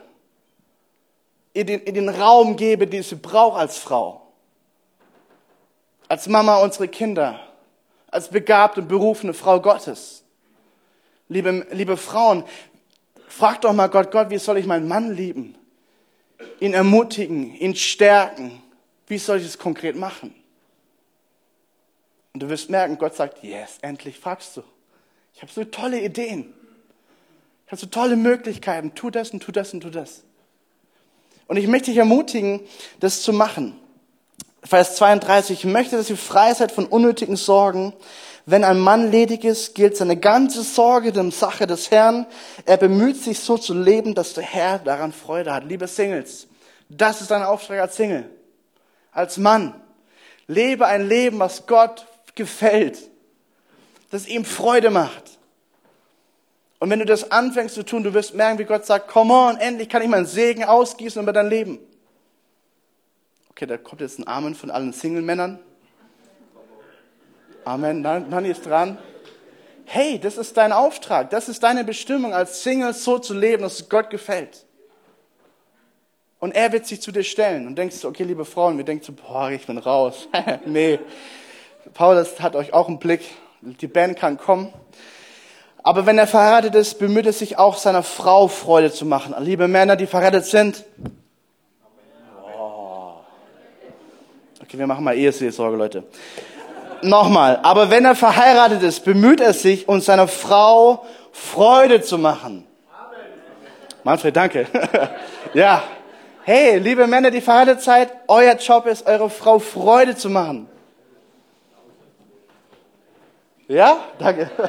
Ihr 1.53 1.65
den, 1.65 1.85
ihr 1.85 1.93
den 1.93 2.09
Raum 2.09 2.55
gebe, 2.55 2.87
den 2.87 3.03
sie 3.03 3.15
braucht 3.15 3.59
als 3.59 3.77
Frau. 3.77 4.21
Als 6.07 6.27
Mama 6.27 6.57
unsere 6.57 6.87
Kinder. 6.87 7.39
Als 8.07 8.29
begabte, 8.29 8.81
berufene 8.81 9.33
Frau 9.33 9.59
Gottes. 9.59 10.23
Liebe, 11.27 11.65
liebe 11.71 11.97
Frauen, 11.97 12.43
frag 13.27 13.61
doch 13.61 13.73
mal 13.73 13.87
Gott, 13.87 14.11
Gott, 14.11 14.29
wie 14.29 14.37
soll 14.37 14.57
ich 14.57 14.65
meinen 14.65 14.87
Mann 14.87 15.15
lieben? 15.15 15.55
Ihn 16.59 16.73
ermutigen, 16.73 17.55
ihn 17.55 17.75
stärken, 17.75 18.61
wie 19.11 19.17
soll 19.17 19.39
ich 19.39 19.45
es 19.45 19.57
konkret 19.57 19.97
machen? 19.97 20.33
Und 22.33 22.41
du 22.41 22.47
wirst 22.47 22.69
merken, 22.69 22.97
Gott 22.97 23.13
sagt, 23.13 23.43
yes, 23.43 23.77
endlich 23.81 24.17
fragst 24.17 24.55
du. 24.55 24.63
Ich 25.35 25.41
habe 25.41 25.51
so 25.51 25.65
tolle 25.65 25.99
Ideen. 25.99 26.53
Ich 27.65 27.73
habe 27.73 27.81
so 27.81 27.87
tolle 27.87 28.15
Möglichkeiten. 28.15 28.95
Tu 28.95 29.09
das 29.09 29.31
und 29.31 29.43
tu 29.43 29.51
das 29.51 29.73
und 29.73 29.81
tu 29.81 29.89
das. 29.89 30.23
Und 31.47 31.57
ich 31.57 31.67
möchte 31.67 31.91
dich 31.91 31.97
ermutigen, 31.97 32.61
das 33.01 33.21
zu 33.21 33.33
machen. 33.33 33.77
Vers 34.63 34.95
32, 34.95 35.65
ich 35.65 35.65
möchte, 35.65 35.97
dass 35.97 36.09
ihr 36.09 36.15
frei 36.15 36.53
seid 36.53 36.71
von 36.71 36.85
unnötigen 36.85 37.35
Sorgen. 37.35 37.91
Wenn 38.45 38.63
ein 38.63 38.79
Mann 38.79 39.11
ledig 39.11 39.43
ist, 39.43 39.75
gilt 39.75 39.97
seine 39.97 40.15
ganze 40.15 40.63
Sorge 40.63 41.11
dem 41.11 41.31
Sache 41.31 41.67
des 41.67 41.91
Herrn. 41.91 42.27
Er 42.65 42.77
bemüht 42.77 43.21
sich 43.21 43.41
so 43.41 43.57
zu 43.57 43.73
leben, 43.73 44.15
dass 44.15 44.35
der 44.35 44.45
Herr 44.45 44.79
daran 44.79 45.11
Freude 45.11 45.53
hat. 45.53 45.65
Liebe 45.65 45.89
Singles, 45.89 46.47
das 46.87 47.19
ist 47.19 47.29
dein 47.29 47.43
Auftrag 47.43 47.81
als 47.81 47.97
Single 47.97 48.29
als 49.11 49.37
Mann. 49.37 49.73
Lebe 50.47 50.85
ein 50.85 51.07
Leben, 51.07 51.39
was 51.39 51.65
Gott 51.65 52.07
gefällt, 52.35 52.97
das 54.09 54.27
ihm 54.27 54.45
Freude 54.45 54.89
macht. 54.89 55.39
Und 56.79 56.89
wenn 56.89 56.99
du 56.99 57.05
das 57.05 57.31
anfängst 57.31 57.75
zu 57.75 57.83
tun, 57.83 58.03
du 58.03 58.13
wirst 58.13 58.33
merken, 58.33 58.57
wie 58.57 58.63
Gott 58.63 58.85
sagt, 58.85 59.07
come 59.07 59.33
on, 59.33 59.57
endlich 59.57 59.87
kann 59.87 60.01
ich 60.01 60.07
meinen 60.07 60.25
Segen 60.25 60.63
ausgießen 60.63 61.21
über 61.21 61.31
dein 61.31 61.47
Leben. 61.47 61.79
Okay, 63.51 63.67
da 63.67 63.77
kommt 63.77 64.01
jetzt 64.01 64.17
ein 64.17 64.27
Amen 64.27 64.55
von 64.55 64.71
allen 64.71 64.91
Single-Männern. 64.91 65.59
Amen, 67.63 68.01
Nanni 68.01 68.49
ist 68.49 68.65
dran. 68.65 68.97
Hey, 69.85 70.19
das 70.19 70.37
ist 70.37 70.57
dein 70.57 70.71
Auftrag, 70.71 71.29
das 71.29 71.49
ist 71.49 71.61
deine 71.61 71.83
Bestimmung, 71.83 72.33
als 72.33 72.63
Single 72.63 72.93
so 72.93 73.19
zu 73.19 73.33
leben, 73.33 73.61
dass 73.61 73.81
es 73.81 73.89
Gott 73.89 74.09
gefällt. 74.09 74.65
Und 76.41 76.55
er 76.55 76.71
wird 76.71 76.87
sich 76.87 76.99
zu 76.99 77.11
dir 77.11 77.23
stellen 77.23 77.67
und 77.67 77.77
denkst 77.77 78.01
du, 78.01 78.07
okay, 78.07 78.23
liebe 78.23 78.45
Frauen, 78.45 78.75
wir 78.75 78.83
denken 78.83 79.05
so, 79.05 79.13
boah, 79.13 79.51
ich 79.51 79.67
bin 79.67 79.77
raus. 79.77 80.27
nee. 80.65 80.99
Paulus 81.93 82.39
hat 82.39 82.55
euch 82.55 82.73
auch 82.73 82.87
einen 82.87 82.97
Blick. 82.97 83.21
Die 83.61 83.85
Band 83.85 84.17
kann 84.17 84.39
kommen. 84.39 84.73
Aber 85.83 86.07
wenn 86.07 86.17
er 86.17 86.25
verheiratet 86.25 86.73
ist, 86.73 86.97
bemüht 86.97 87.27
er 87.27 87.33
sich 87.33 87.59
auch 87.59 87.77
seiner 87.77 88.01
Frau 88.01 88.47
Freude 88.47 88.91
zu 88.91 89.05
machen. 89.05 89.35
Liebe 89.37 89.67
Männer, 89.67 89.95
die 89.95 90.07
verheiratet 90.07 90.45
sind. 90.45 90.83
Oh. 92.43 93.13
Okay, 94.63 94.79
wir 94.79 94.87
machen 94.87 95.03
mal 95.03 95.15
Eheseelsorge, 95.15 95.77
Leute. 95.77 96.03
Nochmal. 97.03 97.59
Aber 97.61 97.91
wenn 97.91 98.03
er 98.03 98.15
verheiratet 98.15 98.81
ist, 98.81 99.05
bemüht 99.05 99.41
er 99.41 99.53
sich, 99.53 99.87
uns 99.87 100.05
seiner 100.05 100.27
Frau 100.27 101.05
Freude 101.31 102.01
zu 102.01 102.17
machen. 102.17 102.65
Manfred, 104.03 104.35
danke. 104.35 104.65
ja. 105.53 105.83
Hey, 106.43 106.79
liebe 106.79 107.05
Männer, 107.05 107.29
die 107.29 107.41
verheiratet 107.41 107.81
seid, 107.81 108.11
euer 108.27 108.55
Job 108.55 108.87
ist, 108.87 109.05
eure 109.05 109.29
Frau 109.29 109.59
Freude 109.59 110.15
zu 110.15 110.29
machen. 110.29 110.67
Ja? 113.67 113.99
Danke. 114.17 114.49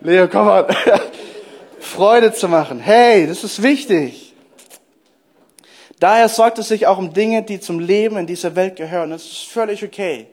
Leo, 0.00 0.28
komm 0.28 0.46
mal. 0.46 0.68
Freude 1.80 2.32
zu 2.32 2.48
machen. 2.48 2.78
Hey, 2.78 3.26
das 3.26 3.42
ist 3.42 3.62
wichtig. 3.62 4.32
Daher 5.98 6.28
sorgt 6.28 6.58
es 6.58 6.68
sich 6.68 6.86
auch 6.86 6.98
um 6.98 7.12
Dinge, 7.12 7.42
die 7.42 7.58
zum 7.58 7.80
Leben 7.80 8.16
in 8.16 8.28
dieser 8.28 8.54
Welt 8.54 8.76
gehören. 8.76 9.10
Das 9.10 9.24
ist 9.24 9.48
völlig 9.48 9.82
okay. 9.82 10.28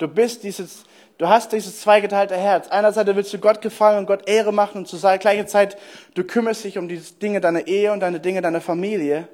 Du 0.00 0.08
bist 0.08 0.42
dieses 0.42 0.84
Du 1.20 1.28
hast 1.28 1.52
dieses 1.52 1.82
zweigeteilte 1.82 2.34
Herz. 2.34 2.68
Einerseits 2.68 3.14
willst 3.14 3.30
du 3.34 3.38
Gott 3.38 3.60
gefallen 3.60 3.98
und 3.98 4.06
Gott 4.06 4.26
Ehre 4.26 4.54
machen 4.54 4.78
und 4.78 4.88
zur 4.88 5.18
gleichen 5.18 5.46
Zeit 5.46 5.76
du 6.14 6.24
kümmerst 6.24 6.64
dich 6.64 6.78
um 6.78 6.88
die 6.88 6.98
Dinge 7.20 7.42
deiner 7.42 7.66
Ehe 7.66 7.92
und 7.92 8.00
deine 8.00 8.20
Dinge 8.20 8.40
deiner 8.40 8.62
Familie. 8.62 9.28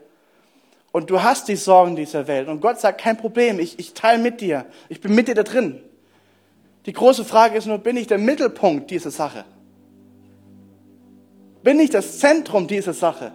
Und 0.90 1.10
du 1.10 1.22
hast 1.22 1.46
die 1.46 1.54
Sorgen 1.54 1.94
dieser 1.94 2.26
Welt. 2.26 2.48
Und 2.48 2.60
Gott 2.60 2.80
sagt, 2.80 3.00
kein 3.00 3.16
Problem, 3.16 3.60
ich, 3.60 3.78
ich 3.78 3.94
teile 3.94 4.20
mit 4.20 4.40
dir. 4.40 4.66
Ich 4.88 5.00
bin 5.00 5.14
mit 5.14 5.28
dir 5.28 5.36
da 5.36 5.44
drin. 5.44 5.80
Die 6.86 6.92
große 6.92 7.24
Frage 7.24 7.56
ist 7.56 7.66
nur, 7.66 7.78
bin 7.78 7.96
ich 7.96 8.08
der 8.08 8.18
Mittelpunkt 8.18 8.90
dieser 8.90 9.12
Sache? 9.12 9.44
Bin 11.62 11.78
ich 11.78 11.90
das 11.90 12.18
Zentrum 12.18 12.66
dieser 12.66 12.94
Sache? 12.94 13.30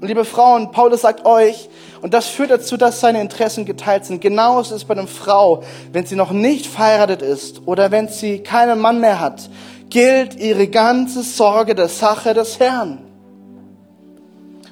Und 0.00 0.06
liebe 0.06 0.24
Frauen, 0.24 0.70
Paulus 0.70 1.00
sagt 1.00 1.26
euch, 1.26 1.68
und 2.02 2.14
das 2.14 2.28
führt 2.28 2.52
dazu, 2.52 2.76
dass 2.76 3.00
seine 3.00 3.20
Interessen 3.20 3.64
geteilt 3.64 4.04
sind. 4.04 4.20
Genauso 4.20 4.74
ist 4.74 4.82
es 4.82 4.84
bei 4.84 4.94
einer 4.94 5.08
Frau, 5.08 5.64
wenn 5.92 6.06
sie 6.06 6.14
noch 6.14 6.30
nicht 6.30 6.66
verheiratet 6.68 7.20
ist 7.20 7.62
oder 7.66 7.90
wenn 7.90 8.06
sie 8.06 8.38
keinen 8.44 8.78
Mann 8.78 9.00
mehr 9.00 9.18
hat, 9.18 9.50
gilt 9.90 10.36
ihre 10.36 10.68
ganze 10.68 11.24
Sorge 11.24 11.74
der 11.74 11.88
Sache 11.88 12.32
des 12.32 12.60
Herrn. 12.60 12.98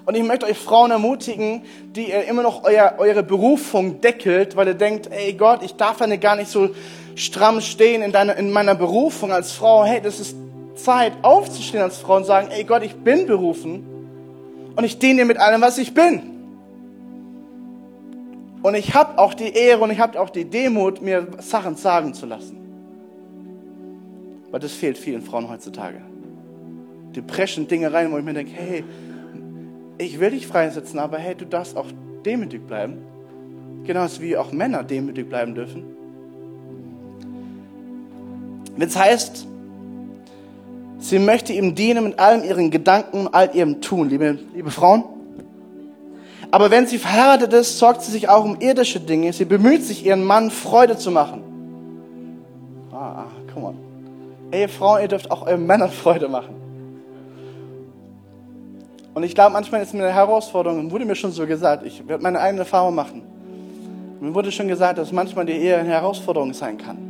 Und 0.05 0.17
ich 0.17 0.23
möchte 0.23 0.47
euch 0.47 0.57
Frauen 0.57 0.93
ermutigen, 0.93 1.65
die 1.97 2.11
ihr 2.11 2.25
immer 2.27 2.45
noch 2.45 2.63
euer, 2.63 2.95
eure 2.99 3.25
Berufung 3.25 4.01
deckelt, 4.01 4.55
weil 4.55 4.69
ihr 4.69 4.75
denkt, 4.75 5.11
ey 5.11 5.33
Gott, 5.33 5.65
ich 5.65 5.75
darf 5.75 5.99
ja 5.99 6.15
gar 6.15 6.37
nicht 6.37 6.49
so 6.53 6.69
stramm 7.17 7.61
stehen 7.61 8.03
in, 8.03 8.13
deiner, 8.13 8.37
in 8.37 8.53
meiner 8.53 8.77
Berufung 8.77 9.33
als 9.33 9.51
Frau. 9.51 9.85
Hey, 9.85 10.01
das 10.01 10.21
ist 10.21 10.37
Zeit 10.77 11.15
aufzustehen 11.23 11.83
als 11.83 11.97
Frau 11.97 12.15
und 12.15 12.27
sagen, 12.27 12.51
ey 12.53 12.63
Gott, 12.63 12.85
ich 12.85 12.95
bin 12.95 13.27
berufen 13.27 13.96
und 14.77 14.85
ich 14.85 14.99
diene 14.99 15.23
dir 15.23 15.25
mit 15.25 15.39
allem, 15.39 15.61
was 15.63 15.79
ich 15.79 15.95
bin. 15.95 16.23
Und 18.63 18.75
ich 18.75 18.95
habe 18.95 19.19
auch 19.19 19.35
die 19.35 19.55
Ehre 19.55 19.83
und 19.83 19.91
ich 19.91 20.01
habe 20.01 20.21
auch 20.21 20.31
die 20.31 20.45
Demut, 20.45 21.01
mir 21.01 21.29
Sachen 21.39 21.77
sagen 21.77 22.15
zu 22.15 22.27
lassen. 22.27 22.59
Weil 24.51 24.61
das 24.61 24.73
fehlt 24.73 24.99
vielen 24.99 25.23
Frauen 25.23 25.49
heutzutage. 25.49 26.01
Die 27.15 27.23
preschen 27.23 27.69
Dinge 27.69 27.93
rein, 27.93 28.13
wo 28.13 28.19
ich 28.19 28.25
mir 28.25 28.35
denke, 28.35 28.53
hey, 28.55 28.85
ich 29.99 30.21
will 30.21 30.31
dich 30.31 30.47
freisetzen, 30.47 30.99
aber 30.99 31.19
hey, 31.19 31.35
du 31.35 31.47
darfst 31.47 31.77
auch 31.77 31.87
demütig 32.25 32.67
bleiben. 32.67 32.99
Genauso 33.85 34.21
wie 34.21 34.37
auch 34.37 34.53
Männer 34.53 34.83
demütig 34.83 35.29
bleiben 35.29 35.55
dürfen. 35.55 35.85
Wenn 38.77 38.89
es 38.89 38.97
heißt, 38.97 39.47
Sie 41.07 41.21
möchte 41.21 41.53
ihm 41.53 41.77
dienen 41.77 42.03
mit 42.03 42.19
allen 42.19 42.43
ihren 42.43 42.73
Gedanken 42.73 43.27
und 43.27 43.35
all 43.35 43.55
ihrem 43.55 43.81
Tun, 43.81 44.09
liebe, 44.09 44.41
liebe 44.55 44.73
Frauen. 44.73 45.05
Aber 46.51 46.73
wenn 46.73 46.89
sie 46.89 46.99
verheiratet 46.99 47.53
ist, 47.53 47.79
sorgt 47.79 48.03
sie 48.03 48.11
sich 48.11 48.29
auch 48.29 48.45
um 48.45 48.59
irdische 48.59 48.99
Dinge. 48.99 49.33
Sie 49.33 49.45
bemüht 49.45 49.85
sich, 49.85 50.05
ihren 50.05 50.25
Mann 50.25 50.51
Freude 50.51 50.97
zu 50.97 51.13
machen. 51.13 51.45
Ah, 52.91 53.23
ah 53.23 53.27
come 53.55 53.67
on. 53.67 53.77
Ey, 54.51 54.67
Frauen, 54.67 55.03
ihr 55.03 55.07
dürft 55.07 55.31
auch 55.31 55.47
euren 55.47 55.65
Männern 55.65 55.93
Freude 55.93 56.29
machen. 56.29 56.57
Und 59.15 59.23
ich 59.23 59.33
glaube, 59.33 59.53
manchmal 59.53 59.83
ist 59.83 59.95
mir 59.95 60.03
eine 60.03 60.13
Herausforderung, 60.13 60.91
wurde 60.91 61.05
mir 61.05 61.15
schon 61.15 61.31
so 61.31 61.47
gesagt, 61.47 61.87
ich 61.87 62.07
werde 62.09 62.21
meine 62.21 62.41
eigene 62.41 62.63
Erfahrung 62.63 62.97
machen. 62.97 63.23
Mir 64.21 64.35
wurde 64.35 64.51
schon 64.51 64.67
gesagt, 64.67 64.99
dass 64.99 65.13
manchmal 65.13 65.47
die 65.47 65.53
Ehe 65.53 65.77
eine 65.77 65.91
Herausforderung 65.91 66.53
sein 66.53 66.79
kann. 66.79 67.06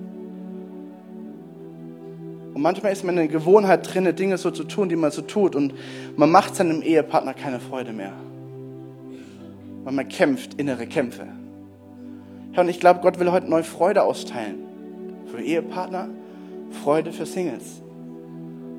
Und 2.56 2.62
manchmal 2.62 2.90
ist 2.90 3.04
man 3.04 3.18
in 3.18 3.28
der 3.28 3.38
Gewohnheit 3.38 3.92
drin, 3.92 4.16
Dinge 4.16 4.38
so 4.38 4.50
zu 4.50 4.64
tun, 4.64 4.88
die 4.88 4.96
man 4.96 5.10
so 5.10 5.20
tut. 5.20 5.54
Und 5.54 5.74
man 6.16 6.30
macht 6.30 6.56
seinem 6.56 6.80
Ehepartner 6.80 7.34
keine 7.34 7.60
Freude 7.60 7.92
mehr. 7.92 8.14
Weil 9.84 9.92
man 9.92 10.08
kämpft 10.08 10.54
innere 10.54 10.86
Kämpfe. 10.86 11.26
Ja, 12.54 12.62
und 12.62 12.70
ich 12.70 12.80
glaube, 12.80 13.00
Gott 13.00 13.18
will 13.18 13.30
heute 13.30 13.46
neue 13.50 13.62
Freude 13.62 14.02
austeilen. 14.02 14.54
Für 15.26 15.42
Ehepartner, 15.42 16.08
Freude 16.82 17.12
für 17.12 17.26
Singles. 17.26 17.82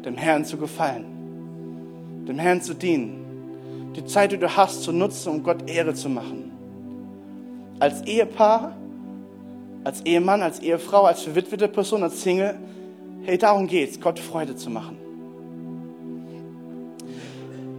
Dem 0.04 0.18
Herrn 0.18 0.44
zu 0.44 0.58
gefallen. 0.58 2.26
Dem 2.28 2.40
Herrn 2.40 2.64
zu 2.64 2.74
dienen. 2.74 3.94
Die 3.96 4.04
Zeit, 4.06 4.32
die 4.32 4.40
du 4.40 4.58
hast, 4.58 4.82
zu 4.82 4.92
nutzen, 4.92 5.30
um 5.30 5.44
Gott 5.44 5.70
Ehre 5.70 5.94
zu 5.94 6.10
machen. 6.10 6.52
Als 7.78 8.02
Ehepaar, 8.08 8.76
als 9.84 10.02
Ehemann, 10.02 10.42
als 10.42 10.62
Ehefrau, 10.62 11.04
als 11.04 11.22
verwitwete 11.22 11.68
Person, 11.68 12.02
als 12.02 12.24
Single, 12.24 12.56
Hey, 13.24 13.38
darum 13.38 13.68
geht's, 13.68 14.00
Gott 14.00 14.20
Freude 14.20 14.56
zu 14.56 14.70
machen. 14.70 14.98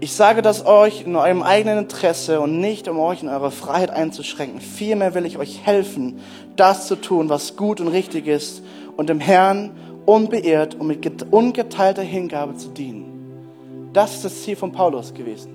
Ich 0.00 0.12
sage 0.12 0.42
das 0.42 0.64
euch 0.64 1.02
in 1.06 1.16
eurem 1.16 1.42
eigenen 1.42 1.78
Interesse 1.78 2.40
und 2.40 2.60
nicht, 2.60 2.86
um 2.86 3.00
euch 3.00 3.22
in 3.22 3.28
eure 3.28 3.50
Freiheit 3.50 3.90
einzuschränken. 3.90 4.60
Vielmehr 4.60 5.14
will 5.14 5.26
ich 5.26 5.38
euch 5.38 5.66
helfen, 5.66 6.20
das 6.54 6.86
zu 6.86 6.94
tun, 6.94 7.28
was 7.28 7.56
gut 7.56 7.80
und 7.80 7.88
richtig 7.88 8.28
ist 8.28 8.62
und 8.96 9.08
dem 9.08 9.18
Herrn 9.18 9.72
unbeirrt 10.06 10.76
und 10.76 10.86
mit 10.86 11.32
ungeteilter 11.32 12.02
Hingabe 12.02 12.56
zu 12.56 12.68
dienen. 12.68 13.90
Das 13.92 14.14
ist 14.14 14.24
das 14.24 14.42
Ziel 14.42 14.54
von 14.54 14.70
Paulus 14.70 15.12
gewesen. 15.14 15.50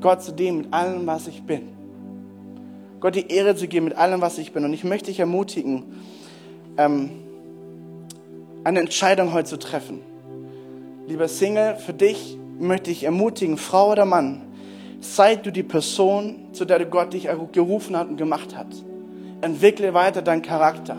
Gott 0.00 0.22
zu 0.22 0.32
dem 0.32 0.58
mit 0.58 0.72
allem, 0.72 1.06
was 1.06 1.26
ich 1.26 1.42
bin. 1.42 1.68
Gott 3.00 3.14
die 3.14 3.30
Ehre 3.30 3.56
zu 3.56 3.68
geben 3.68 3.86
mit 3.86 3.96
allem, 3.96 4.20
was 4.20 4.38
ich 4.38 4.52
bin. 4.52 4.64
Und 4.64 4.72
ich 4.72 4.84
möchte 4.84 5.06
dich 5.06 5.20
ermutigen, 5.20 5.84
ähm, 6.76 7.10
eine 8.68 8.80
Entscheidung 8.80 9.32
heute 9.32 9.48
zu 9.48 9.58
treffen. 9.58 10.02
Lieber 11.06 11.26
Single, 11.26 11.76
für 11.76 11.94
dich 11.94 12.36
möchte 12.58 12.90
ich 12.90 13.04
ermutigen, 13.04 13.56
Frau 13.56 13.92
oder 13.92 14.04
Mann, 14.04 14.42
sei 15.00 15.36
du 15.36 15.50
die 15.50 15.62
Person, 15.62 16.52
zu 16.52 16.66
der 16.66 16.84
Gott 16.84 17.14
dich 17.14 17.30
gerufen 17.52 17.96
hat 17.96 18.10
und 18.10 18.18
gemacht 18.18 18.54
hat. 18.54 18.66
Entwickle 19.40 19.94
weiter 19.94 20.20
deinen 20.20 20.42
Charakter. 20.42 20.98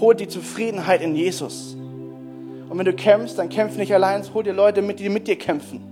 Hol 0.00 0.16
die 0.16 0.26
Zufriedenheit 0.26 1.02
in 1.02 1.14
Jesus. 1.14 1.76
Und 2.68 2.78
wenn 2.78 2.84
du 2.84 2.94
kämpfst, 2.94 3.38
dann 3.38 3.48
kämpf 3.48 3.76
nicht 3.76 3.94
allein, 3.94 4.24
hol 4.34 4.42
dir 4.42 4.54
Leute 4.54 4.82
mit, 4.82 4.98
die 4.98 5.10
mit 5.10 5.28
dir 5.28 5.36
kämpfen. 5.36 5.82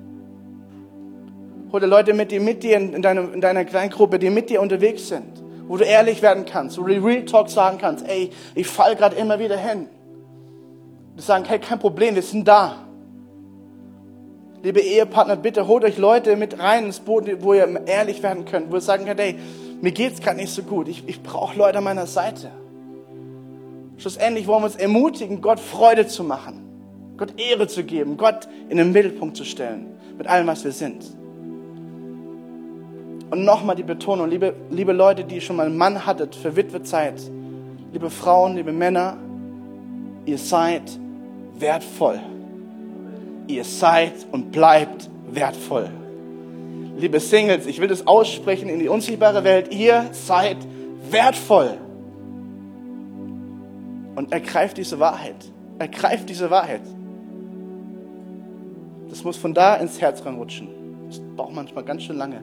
Hol 1.70 1.78
dir 1.78 1.86
Leute 1.86 2.14
mit, 2.14 2.32
die 2.32 2.40
mit 2.40 2.64
dir 2.64 2.78
in, 2.78 3.00
deiner, 3.00 3.32
in 3.32 3.40
deiner 3.40 3.64
Kleingruppe, 3.64 4.18
die 4.18 4.28
mit 4.28 4.50
dir 4.50 4.60
unterwegs 4.60 5.06
sind, 5.06 5.40
wo 5.68 5.76
du 5.76 5.84
ehrlich 5.84 6.20
werden 6.20 6.44
kannst, 6.46 6.78
wo 6.78 6.82
du 6.82 6.94
Real 6.94 7.24
Talk 7.26 7.48
sagen 7.48 7.78
kannst, 7.78 8.08
ey, 8.08 8.30
ich 8.56 8.66
fall 8.66 8.96
gerade 8.96 9.14
immer 9.14 9.38
wieder 9.38 9.56
hin. 9.56 9.86
Die 11.16 11.22
sagen, 11.22 11.44
hey, 11.46 11.58
kein 11.58 11.78
Problem, 11.78 12.14
wir 12.14 12.22
sind 12.22 12.48
da. 12.48 12.76
Liebe 14.62 14.80
Ehepartner, 14.80 15.36
bitte 15.36 15.66
holt 15.66 15.84
euch 15.84 15.98
Leute 15.98 16.36
mit 16.36 16.58
rein 16.58 16.86
ins 16.86 17.00
Boot, 17.00 17.28
wo 17.40 17.52
ihr 17.52 17.82
ehrlich 17.86 18.22
werden 18.22 18.44
könnt, 18.44 18.70
wo 18.70 18.76
ihr 18.76 18.80
sagen 18.80 19.04
könnt, 19.04 19.20
hey, 19.20 19.36
mir 19.80 19.90
geht's 19.90 20.20
gerade 20.20 20.36
nicht 20.36 20.52
so 20.54 20.62
gut, 20.62 20.86
ich, 20.86 21.08
ich 21.08 21.20
brauche 21.20 21.58
Leute 21.58 21.78
an 21.78 21.84
meiner 21.84 22.06
Seite. 22.06 22.50
Schlussendlich 23.98 24.46
wollen 24.46 24.62
wir 24.62 24.66
uns 24.66 24.76
ermutigen, 24.76 25.40
Gott 25.40 25.58
Freude 25.58 26.06
zu 26.06 26.22
machen, 26.22 26.62
Gott 27.16 27.40
Ehre 27.40 27.66
zu 27.66 27.82
geben, 27.82 28.16
Gott 28.16 28.48
in 28.68 28.76
den 28.76 28.92
Mittelpunkt 28.92 29.36
zu 29.36 29.44
stellen, 29.44 29.86
mit 30.16 30.28
allem, 30.28 30.46
was 30.46 30.64
wir 30.64 30.72
sind. 30.72 31.04
Und 33.30 33.44
nochmal 33.44 33.74
die 33.74 33.82
Betonung, 33.82 34.28
liebe, 34.28 34.54
liebe 34.70 34.92
Leute, 34.92 35.24
die 35.24 35.40
schon 35.40 35.56
mal 35.56 35.66
einen 35.66 35.76
Mann 35.76 36.06
hattet, 36.06 36.36
für 36.36 36.54
Witwezeit, 36.54 37.20
liebe 37.92 38.10
Frauen, 38.10 38.54
liebe 38.54 38.72
Männer, 38.72 39.16
ihr 40.26 40.38
seid 40.38 40.82
wertvoll. 41.62 42.20
Ihr 43.46 43.64
seid 43.64 44.26
und 44.30 44.52
bleibt 44.52 45.08
wertvoll. 45.30 45.88
Liebe 46.98 47.20
Singles, 47.20 47.66
ich 47.66 47.80
will 47.80 47.88
das 47.88 48.06
aussprechen 48.06 48.68
in 48.68 48.78
die 48.78 48.88
unsichtbare 48.88 49.44
Welt. 49.44 49.72
Ihr 49.72 50.10
seid 50.12 50.58
wertvoll. 51.10 51.78
Und 54.14 54.30
ergreift 54.30 54.76
diese 54.76 55.00
Wahrheit. 55.00 55.36
Ergreift 55.78 56.28
diese 56.28 56.50
Wahrheit. 56.50 56.82
Das 59.08 59.24
muss 59.24 59.36
von 59.38 59.54
da 59.54 59.76
ins 59.76 60.00
Herz 60.00 60.24
reinrutschen. 60.24 60.68
Das 61.08 61.20
braucht 61.36 61.54
manchmal 61.54 61.84
ganz 61.84 62.02
schön 62.02 62.16
lange. 62.16 62.42